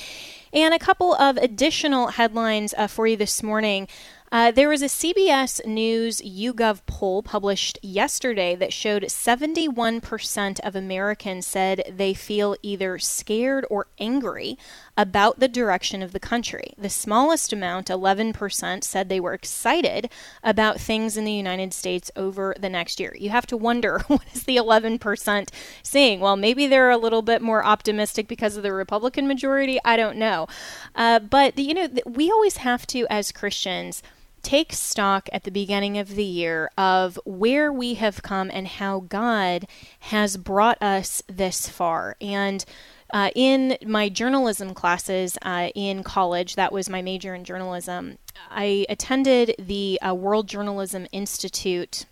[0.52, 3.88] And a couple of additional headlines uh, for you this morning.
[4.30, 11.46] Uh, there was a CBS News YouGov poll published yesterday that showed 71% of Americans
[11.46, 14.56] said they feel either scared or angry
[14.96, 16.74] about the direction of the country.
[16.76, 20.10] The smallest amount, 11%, said they were excited
[20.42, 23.14] about things in the United States over the next year.
[23.18, 25.48] You have to wonder what is the 11%
[25.82, 26.20] saying?
[26.20, 29.78] Well, maybe they're a little bit more optimistic because of the Republican majority.
[29.84, 30.46] I don't know.
[30.94, 34.02] Uh, but, you know, we always have to, as Christians,
[34.42, 39.00] take stock at the beginning of the year of where we have come and how
[39.00, 39.66] God
[40.00, 42.16] has brought us this far.
[42.20, 42.64] And
[43.12, 48.18] uh, in my journalism classes uh, in college, that was my major in journalism,
[48.50, 52.06] I attended the uh, World Journalism Institute.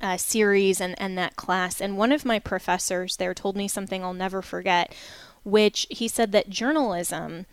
[0.00, 1.80] Uh, series and, and that class.
[1.80, 4.94] And one of my professors there told me something I'll never forget,
[5.42, 7.46] which he said that journalism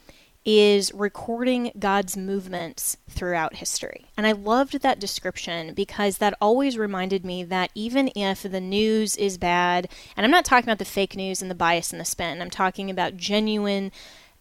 [0.49, 4.05] is recording God's movements throughout history.
[4.15, 9.17] And I loved that description because that always reminded me that even if the news
[9.17, 12.05] is bad, and I'm not talking about the fake news and the bias and the
[12.05, 13.91] spin, I'm talking about genuine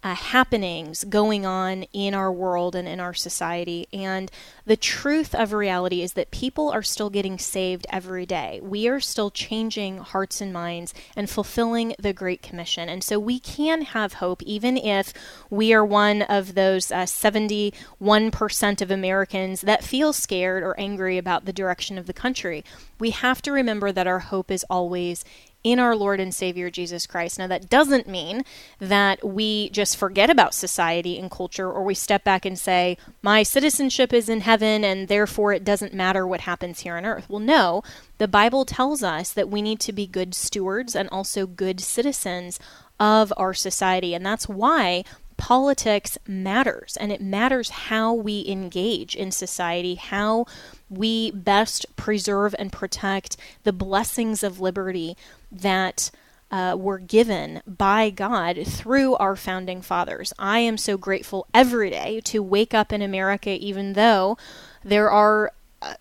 [0.07, 3.89] uh, happenings going on in our world and in our society.
[3.93, 4.31] And
[4.65, 8.61] the truth of reality is that people are still getting saved every day.
[8.63, 12.89] We are still changing hearts and minds and fulfilling the Great Commission.
[12.89, 15.13] And so we can have hope, even if
[15.51, 21.47] we are one of those uh, 71% of Americans that feel scared or angry about
[21.47, 22.65] the direction of the country.
[23.01, 25.25] We have to remember that our hope is always
[25.67, 27.41] in our Lord and Savior Jesus Christ.
[27.41, 28.45] Now, that doesn't mean
[28.79, 33.43] that we just forget about society and culture or we step back and say, my
[33.43, 37.29] citizenship is in heaven and therefore it doesn't matter what happens here on earth.
[37.29, 37.83] Well, no,
[38.19, 42.61] the Bible tells us that we need to be good stewards and also good citizens
[43.01, 44.15] of our society.
[44.15, 45.03] And that's why
[45.37, 50.47] politics matters and it matters how we engage in society, how
[50.89, 55.17] we best preserve and protect the blessings of liberty
[55.51, 56.11] that
[56.51, 60.33] uh, were given by God through our founding fathers.
[60.39, 64.39] I am so grateful every day to wake up in America, even though
[64.85, 65.53] there are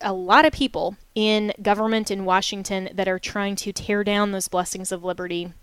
[0.01, 4.47] a lot of people in government in Washington that are trying to tear down those
[4.47, 5.53] blessings of liberty.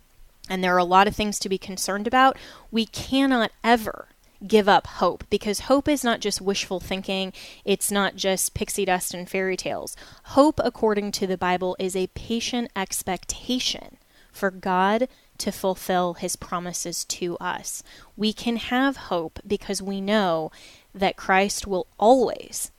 [0.52, 2.36] And there are a lot of things to be concerned about.
[2.70, 4.08] We cannot ever
[4.46, 7.32] give up hope because hope is not just wishful thinking,
[7.64, 9.96] it's not just pixie dust and fairy tales.
[10.24, 13.96] Hope, according to the Bible, is a patient expectation
[14.30, 17.82] for God to fulfill his promises to us.
[18.14, 20.52] We can have hope because we know
[20.94, 22.70] that Christ will always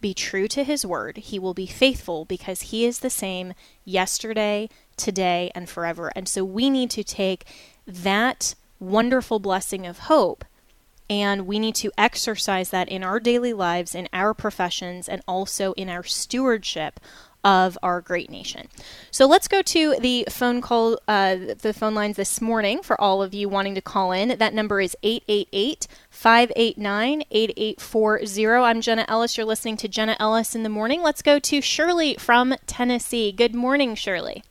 [0.00, 1.18] be true to his word.
[1.18, 3.54] He will be faithful because he is the same
[3.84, 4.68] yesterday,
[5.00, 6.12] today, and forever.
[6.14, 7.44] And so we need to take
[7.86, 10.44] that wonderful blessing of hope
[11.10, 15.72] and we need to exercise that in our daily lives, in our professions, and also
[15.72, 17.00] in our stewardship
[17.42, 18.68] of our great nation.
[19.10, 23.22] So let's go to the phone call, uh, the phone lines this morning for all
[23.22, 24.38] of you wanting to call in.
[24.38, 28.46] That number is 888 589 8840.
[28.46, 29.36] I'm Jenna Ellis.
[29.36, 31.02] You're listening to Jenna Ellis in the morning.
[31.02, 33.32] Let's go to Shirley from Tennessee.
[33.32, 34.44] Good morning, Shirley.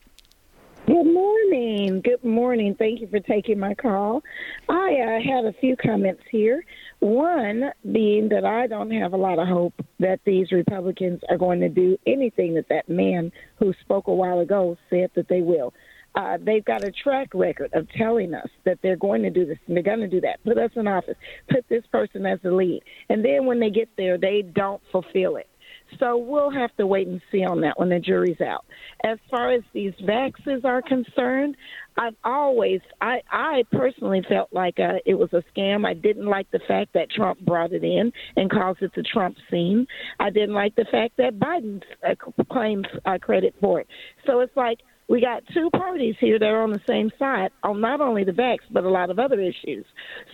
[0.90, 2.02] Good morning.
[2.04, 2.74] Good morning.
[2.74, 4.24] Thank you for taking my call.
[4.68, 6.66] I uh, had a few comments here.
[6.98, 11.60] One being that I don't have a lot of hope that these Republicans are going
[11.60, 15.76] to do anything that that man who spoke a while ago said that they will.
[16.16, 19.60] Uh, they've got a track record of telling us that they're going to do this
[19.68, 20.44] and they're going to do that.
[20.44, 21.18] Put us in office.
[21.52, 22.82] Put this person as the lead.
[23.10, 25.49] And then when they get there, they don't fulfill it.
[25.98, 28.66] So we'll have to wait and see on that when the jury's out.
[29.04, 31.56] As far as these vaxes are concerned,
[31.98, 35.86] I've always, I, I personally felt like uh, it was a scam.
[35.86, 39.36] I didn't like the fact that Trump brought it in and caused it the Trump
[39.52, 39.86] scene.
[40.20, 42.16] I didn't like the fact that Biden uh,
[42.52, 43.88] claims uh, credit for it.
[44.26, 44.80] So it's like
[45.10, 48.32] we got two parties here that are on the same side on not only the
[48.32, 49.86] vax but a lot of other issues.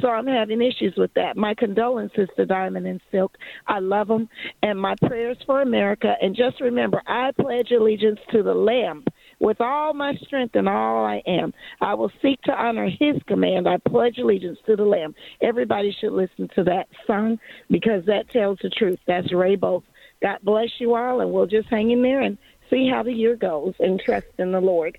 [0.01, 1.37] So I'm having issues with that.
[1.37, 3.37] My condolences to Diamond and Silk.
[3.67, 4.27] I love them,
[4.61, 6.15] and my prayers for America.
[6.21, 9.05] And just remember, I pledge allegiance to the Lamb
[9.39, 11.53] with all my strength and all I am.
[11.79, 13.67] I will seek to honor His command.
[13.67, 15.15] I pledge allegiance to the Lamb.
[15.41, 18.99] Everybody should listen to that song because that tells the truth.
[19.07, 19.83] That's Ray Boltz.
[20.21, 22.37] God bless you all, and we'll just hang in there and
[22.69, 24.97] see how the year goes and trust in the Lord.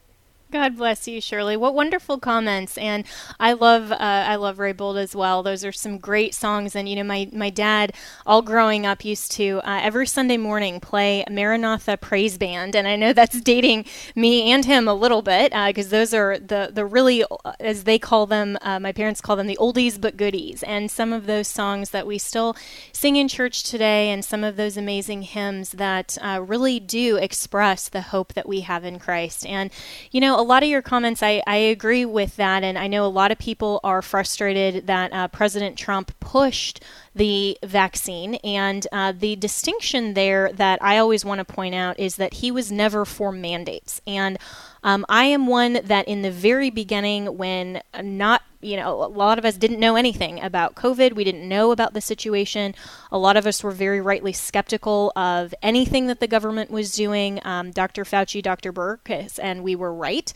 [0.52, 1.56] God bless you, Shirley.
[1.56, 3.04] What wonderful comments, and
[3.40, 5.42] I love uh, I love Ray Boltz as well.
[5.42, 7.92] Those are some great songs, and you know my my dad,
[8.24, 12.94] all growing up, used to uh, every Sunday morning play Maranatha Praise Band, and I
[12.94, 16.86] know that's dating me and him a little bit because uh, those are the the
[16.86, 17.24] really
[17.58, 21.12] as they call them, uh, my parents call them the oldies but goodies, and some
[21.12, 22.56] of those songs that we still
[22.96, 27.88] sing in church today, and some of those amazing hymns that uh, really do express
[27.88, 29.70] the hope that we have in Christ, and
[30.10, 32.62] you know a lot of your comments, I, I agree with that.
[32.62, 36.82] And I know a lot of people are frustrated that uh, President Trump pushed
[37.16, 38.34] the vaccine.
[38.36, 42.50] And uh, the distinction there that I always want to point out is that he
[42.50, 44.02] was never for mandates.
[44.06, 44.38] And
[44.84, 49.38] um, I am one that in the very beginning, when not you know, a lot
[49.38, 51.12] of us didn't know anything about COVID.
[51.12, 52.74] We didn't know about the situation.
[53.12, 57.40] A lot of us were very rightly skeptical of anything that the government was doing.
[57.44, 58.04] Um, Dr.
[58.04, 58.72] Fauci, Dr.
[58.72, 60.32] Birx, and we were right.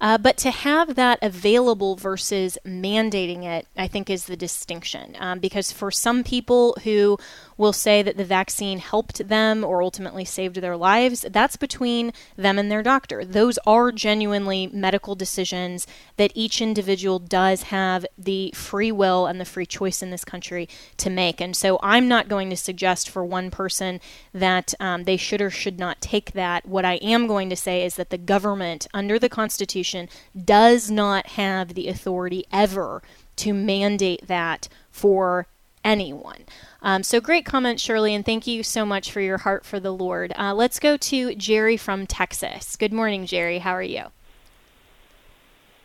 [0.00, 5.16] Uh, but to have that available versus mandating it, I think, is the distinction.
[5.18, 7.18] Um, because for some people who
[7.60, 12.58] will say that the vaccine helped them or ultimately saved their lives, that's between them
[12.58, 13.22] and their doctor.
[13.22, 15.86] Those are genuinely medical decisions
[16.16, 20.70] that each individual does have the free will and the free choice in this country
[20.96, 21.38] to make.
[21.38, 24.00] And so I'm not going to suggest for one person
[24.32, 26.64] that um, they should or should not take that.
[26.64, 31.26] What I am going to say is that the government, under the Constitution, does not
[31.26, 33.02] have the authority ever
[33.36, 35.46] to mandate that for
[35.84, 36.44] anyone.
[36.82, 39.92] Um, so great comment, Shirley, and thank you so much for your heart for the
[39.92, 40.32] Lord.
[40.38, 42.76] Uh, let's go to Jerry from Texas.
[42.76, 43.58] Good morning, Jerry.
[43.58, 44.04] How are you?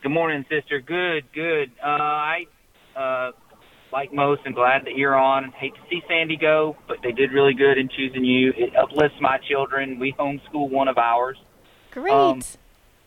[0.01, 0.79] Good morning, sister.
[0.79, 1.71] Good, good.
[1.83, 2.45] Uh, I,
[2.95, 3.31] uh,
[3.91, 5.51] like most, am glad that you're on.
[5.51, 8.53] Hate to see Sandy go, but they did really good in choosing you.
[8.55, 9.99] It uplifts my children.
[9.99, 11.37] We homeschool one of ours.
[11.91, 12.13] Great.
[12.13, 12.41] Um,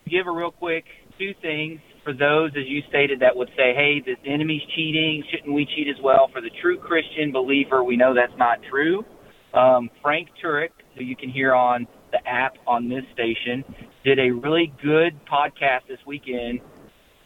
[0.08, 0.86] give a real quick
[1.18, 5.22] two things for those, as you stated, that would say, hey, the enemy's cheating.
[5.30, 6.30] Shouldn't we cheat as well?
[6.32, 9.04] For the true Christian believer, we know that's not true.
[9.52, 13.62] Um, Frank Turek, who you can hear on the app on this station,
[14.06, 16.60] did a really good podcast this weekend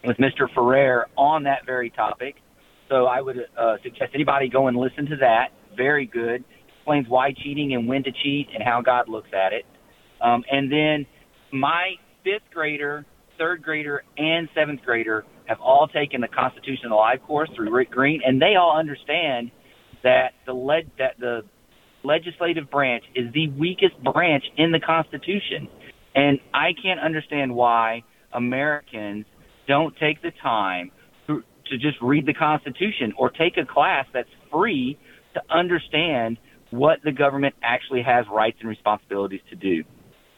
[0.04, 0.52] with Mr.
[0.52, 2.34] Ferrer on that very topic.
[2.88, 5.50] So I would uh, suggest anybody go and listen to that.
[5.76, 6.42] Very good.
[6.78, 9.64] Explains why cheating and when to cheat and how God looks at it.
[10.20, 11.06] Um, and then
[11.52, 11.92] my
[12.24, 13.06] fifth grader
[13.42, 18.20] third grader and seventh grader have all taken the Constitution Alive course through Rick Green,
[18.24, 19.50] and they all understand
[20.04, 21.42] that the led that the
[22.04, 25.68] legislative branch is the weakest branch in the Constitution,
[26.14, 29.26] and I can't understand why Americans
[29.66, 30.92] don't take the time
[31.26, 34.96] to, to just read the Constitution or take a class that's free
[35.34, 36.38] to understand
[36.70, 39.82] what the government actually has rights and responsibilities to do.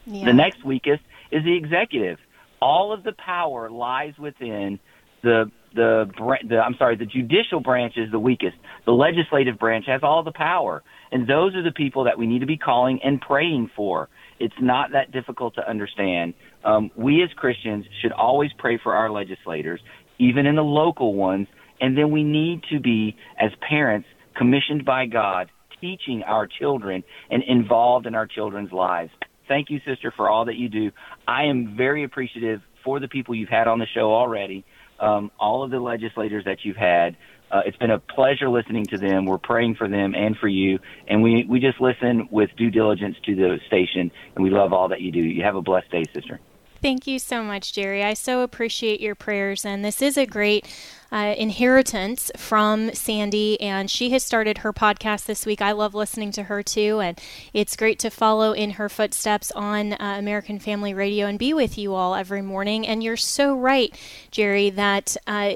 [0.07, 0.25] Yeah.
[0.25, 2.17] The next weakest is the executive
[2.65, 4.79] all of the power lies within
[5.21, 6.05] the the,
[6.47, 8.55] the I'm sorry, the judicial branch is the weakest.
[8.85, 12.39] The legislative branch has all the power, and those are the people that we need
[12.39, 14.07] to be calling and praying for.
[14.39, 16.33] It's not that difficult to understand.
[16.63, 19.81] Um, we as Christians should always pray for our legislators,
[20.17, 21.47] even in the local ones,
[21.81, 24.07] and then we need to be, as parents,
[24.37, 25.51] commissioned by God,
[25.81, 29.11] teaching our children and involved in our children's lives.
[29.47, 30.91] Thank you, sister, for all that you do.
[31.27, 34.65] I am very appreciative for the people you've had on the show already,
[34.99, 37.17] um, all of the legislators that you've had.
[37.51, 39.25] Uh, it's been a pleasure listening to them.
[39.25, 43.17] We're praying for them and for you, and we we just listen with due diligence
[43.25, 45.19] to the station, and we love all that you do.
[45.19, 46.39] You have a blessed day, sister.
[46.81, 48.03] Thank you so much, Jerry.
[48.03, 50.67] I so appreciate your prayers, and this is a great
[51.11, 55.61] uh, inheritance from Sandy, and she has started her podcast this week.
[55.61, 57.19] I love listening to her too, and
[57.53, 61.77] it's great to follow in her footsteps on uh, American Family Radio and be with
[61.77, 62.87] you all every morning.
[62.87, 63.97] And you're so right,
[64.31, 65.53] Jerry, that uh,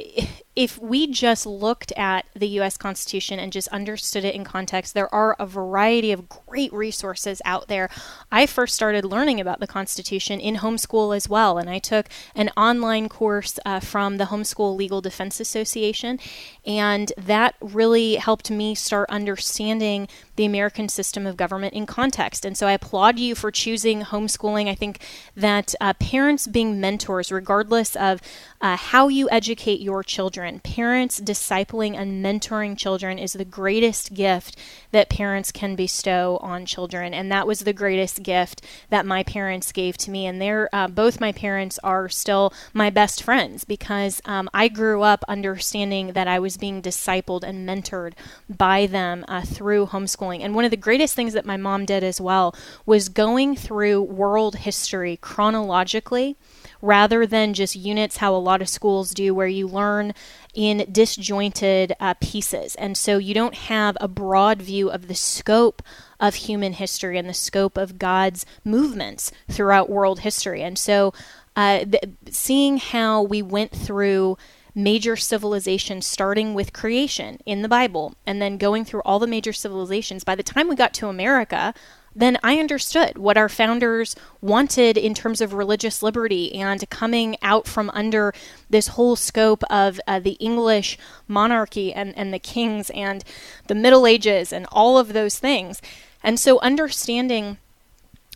[0.56, 2.76] if we just looked at the U.S.
[2.76, 7.70] Constitution and just understood it in context, there are a variety of great resources out
[7.70, 7.90] there.
[8.30, 12.50] I first started learning about the Constitution in homeschool as well, and I took an
[12.58, 16.20] online course uh, from the Homeschool Legal Defense Association,
[16.66, 22.46] and that really helped me start understanding the American system of government in context.
[22.46, 24.68] And so I applaud you for choosing homeschooling.
[24.70, 25.02] I think
[25.36, 28.22] that uh, parents being mentors, regardless of
[28.62, 34.56] uh, how you educate your children, parents discipling and mentoring children is the greatest gift
[34.92, 37.14] that parents can bestow on children.
[37.14, 40.26] And that was the greatest gift that my parents gave to me.
[40.26, 45.02] And they're, uh, both my parents are still my best friends because um, I grew
[45.04, 48.14] up understanding that I was being discipled and mentored
[48.50, 50.42] by them uh, through homeschooling.
[50.42, 52.54] And one of the greatest things that my mom did as well
[52.86, 56.36] was going through world history chronologically
[56.82, 60.14] rather than just units, how a lot of schools do, where you learn
[60.54, 62.76] in disjointed uh, pieces.
[62.76, 65.82] And so you don't have a broad view of the scope
[66.20, 70.62] of human history and the scope of God's movements throughout world history.
[70.62, 71.14] And so
[71.56, 74.38] uh, th- seeing how we went through
[74.84, 79.54] major civilizations starting with creation in the Bible and then going through all the major
[79.54, 80.24] civilizations.
[80.24, 81.74] By the time we got to America,
[82.16, 87.68] then I understood what our founders wanted in terms of religious liberty and coming out
[87.68, 88.34] from under
[88.70, 93.24] this whole scope of uh, the English monarchy and, and the kings and
[93.68, 95.82] the Middle Ages and all of those things.
[96.24, 97.58] And so understanding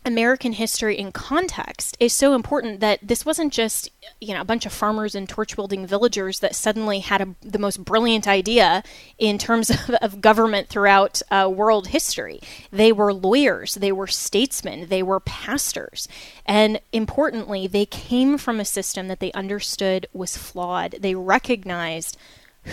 [0.06, 3.90] American history in context is so important that this wasn't just
[4.20, 7.60] you know a bunch of farmers and torch wielding villagers that suddenly had a, the
[7.60, 8.84] most brilliant idea
[9.18, 12.40] in terms of, of government throughout uh, world history.
[12.72, 16.08] They were lawyers, they were statesmen, they were pastors,
[16.46, 20.96] and importantly, they came from a system that they understood was flawed.
[21.00, 22.18] They recognized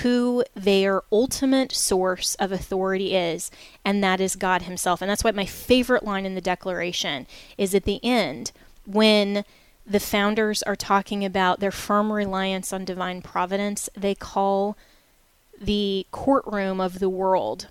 [0.03, 3.51] who their ultimate source of authority is,
[3.85, 5.03] and that is God Himself.
[5.03, 7.27] And that's why my favorite line in the Declaration
[7.59, 8.53] is at the end
[8.87, 9.45] when
[9.87, 14.77] the founders are talking about their firm reliance on divine providence, they call
[15.61, 17.69] the courtroom of the world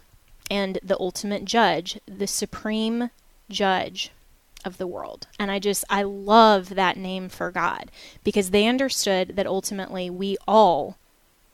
[0.52, 3.10] and the ultimate judge the supreme
[3.50, 4.12] judge
[4.66, 5.28] of the world.
[5.40, 7.92] And I just, I love that name for God
[8.24, 10.98] because they understood that ultimately we all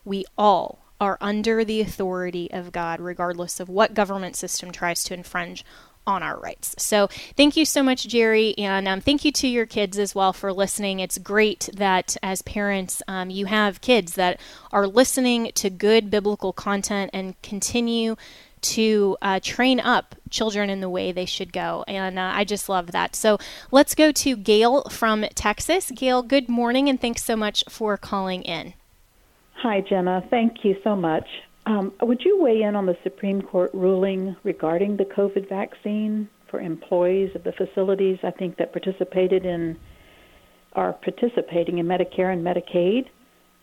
[0.05, 5.13] we all are under the authority of God, regardless of what government system tries to
[5.13, 5.65] infringe
[6.07, 6.75] on our rights.
[6.77, 10.33] So, thank you so much, Jerry, and um, thank you to your kids as well
[10.33, 10.99] for listening.
[10.99, 14.39] It's great that as parents, um, you have kids that
[14.71, 18.15] are listening to good biblical content and continue
[18.61, 21.83] to uh, train up children in the way they should go.
[21.87, 23.15] And uh, I just love that.
[23.15, 23.39] So,
[23.71, 25.91] let's go to Gail from Texas.
[25.91, 28.75] Gail, good morning, and thanks so much for calling in.
[29.57, 30.23] Hi, Jenna.
[30.29, 31.27] Thank you so much.
[31.65, 36.59] Um, would you weigh in on the Supreme Court ruling regarding the COVID vaccine for
[36.59, 38.19] employees of the facilities?
[38.23, 39.77] I think that participated in
[40.73, 43.07] are participating in Medicare and Medicaid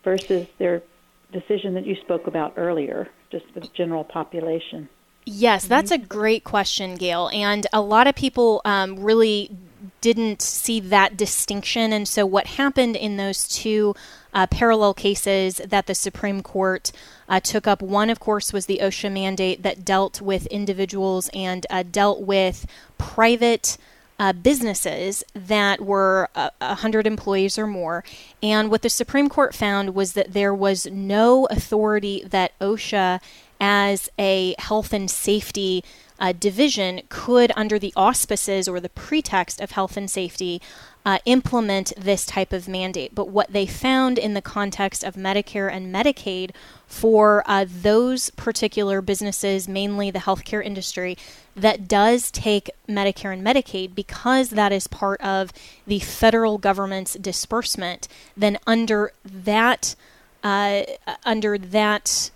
[0.02, 0.82] versus their
[1.30, 4.88] decision that you spoke about earlier, just the general population.
[5.24, 7.30] Yes, that's a great question, Gail.
[7.32, 9.56] And a lot of people um, really
[10.00, 11.92] didn't see that distinction.
[11.92, 13.94] And so, what happened in those two
[14.32, 16.92] uh, parallel cases that the Supreme Court
[17.28, 17.82] uh, took up.
[17.82, 22.66] One, of course, was the OSHA mandate that dealt with individuals and uh, dealt with
[22.98, 23.76] private.
[24.18, 28.04] Uh, businesses that were uh, 100 employees or more.
[28.40, 33.20] And what the Supreme Court found was that there was no authority that OSHA,
[33.64, 35.84] as a health and safety
[36.18, 40.60] uh, division, could, under the auspices or the pretext of health and safety,
[41.06, 43.14] uh, implement this type of mandate.
[43.14, 46.50] But what they found in the context of Medicare and Medicaid
[46.86, 51.16] for uh, those particular businesses, mainly the healthcare industry,
[51.54, 55.52] that does take Medicare and Medicaid because that is part of
[55.86, 59.94] the federal government's disbursement, then under that
[60.42, 60.82] uh,
[61.24, 62.32] under that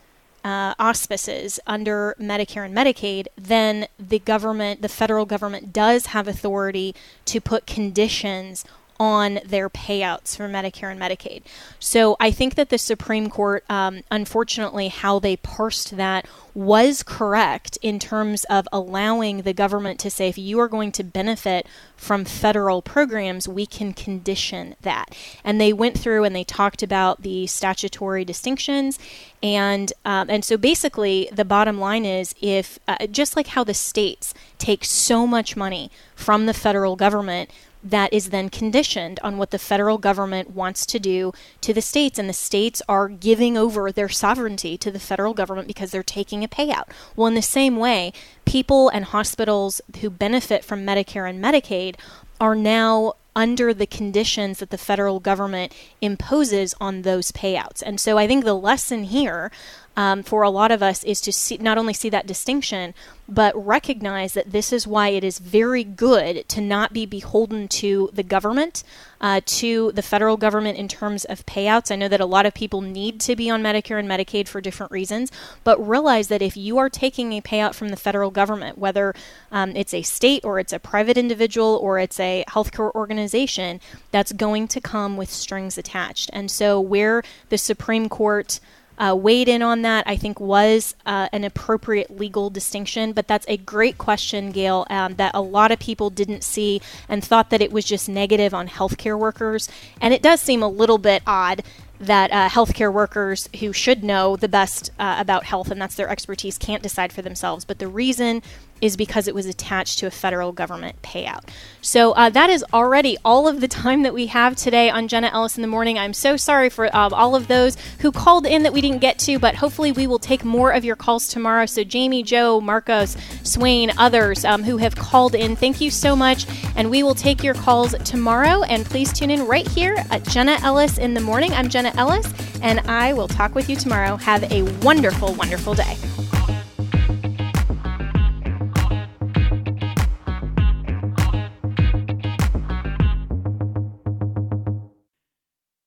[0.46, 6.94] uh, auspices under Medicare and Medicaid, then the government, the federal government, does have authority
[7.24, 8.64] to put conditions
[8.98, 11.42] on their payouts for Medicare and Medicaid.
[11.78, 17.76] So I think that the Supreme Court, um, unfortunately, how they parsed that was correct
[17.82, 21.66] in terms of allowing the government to say if you are going to benefit
[21.96, 25.14] from federal programs, we can condition that.
[25.44, 28.98] And they went through and they talked about the statutory distinctions,
[29.42, 33.74] and um, and so basically the bottom line is if uh, just like how the
[33.74, 37.50] states take so much money from the federal government
[37.82, 42.18] that is then conditioned on what the federal government wants to do to the states.
[42.18, 46.42] And the states are giving over their sovereignty to the federal government because they're taking
[46.42, 46.84] a payout.
[47.14, 48.12] Well, in the same way,
[48.44, 51.96] people and hospitals who benefit from Medicare and Medicaid
[52.40, 57.82] are now under the conditions that the federal government imposes on those payouts.
[57.84, 59.50] And so I think the lesson here
[59.96, 62.94] um, for a lot of us is to see, not only see that distinction,
[63.28, 68.10] but recognize that this is why it is very good to not be beholden to
[68.12, 68.84] the government,
[69.20, 71.90] uh, to the federal government in terms of payouts.
[71.90, 74.60] I know that a lot of people need to be on Medicare and Medicaid for
[74.60, 75.32] different reasons,
[75.64, 79.14] but realize that if you are taking a payout from the federal government, whether
[79.50, 83.80] um, it's a state or it's a private individual or it's a healthcare organization,
[84.12, 86.30] that's going to come with strings attached.
[86.32, 88.60] And so, where the Supreme Court
[88.98, 93.12] uh, weighed in on that, I think was uh, an appropriate legal distinction.
[93.12, 97.24] But that's a great question, Gail, um, that a lot of people didn't see and
[97.24, 99.68] thought that it was just negative on healthcare workers.
[100.00, 101.62] And it does seem a little bit odd
[101.98, 106.08] that uh, healthcare workers who should know the best uh, about health and that's their
[106.08, 107.64] expertise can't decide for themselves.
[107.64, 108.42] But the reason
[108.80, 111.42] is because it was attached to a federal government payout.
[111.80, 115.30] So uh, that is already all of the time that we have today on Jenna
[115.32, 115.98] Ellis in the Morning.
[115.98, 119.18] I'm so sorry for uh, all of those who called in that we didn't get
[119.20, 121.66] to, but hopefully we will take more of your calls tomorrow.
[121.66, 126.46] So Jamie, Joe, Marcos, Swain, others um, who have called in, thank you so much.
[126.76, 128.62] And we will take your calls tomorrow.
[128.64, 131.52] And please tune in right here at Jenna Ellis in the Morning.
[131.52, 134.16] I'm Jenna Ellis, and I will talk with you tomorrow.
[134.16, 135.96] Have a wonderful, wonderful day.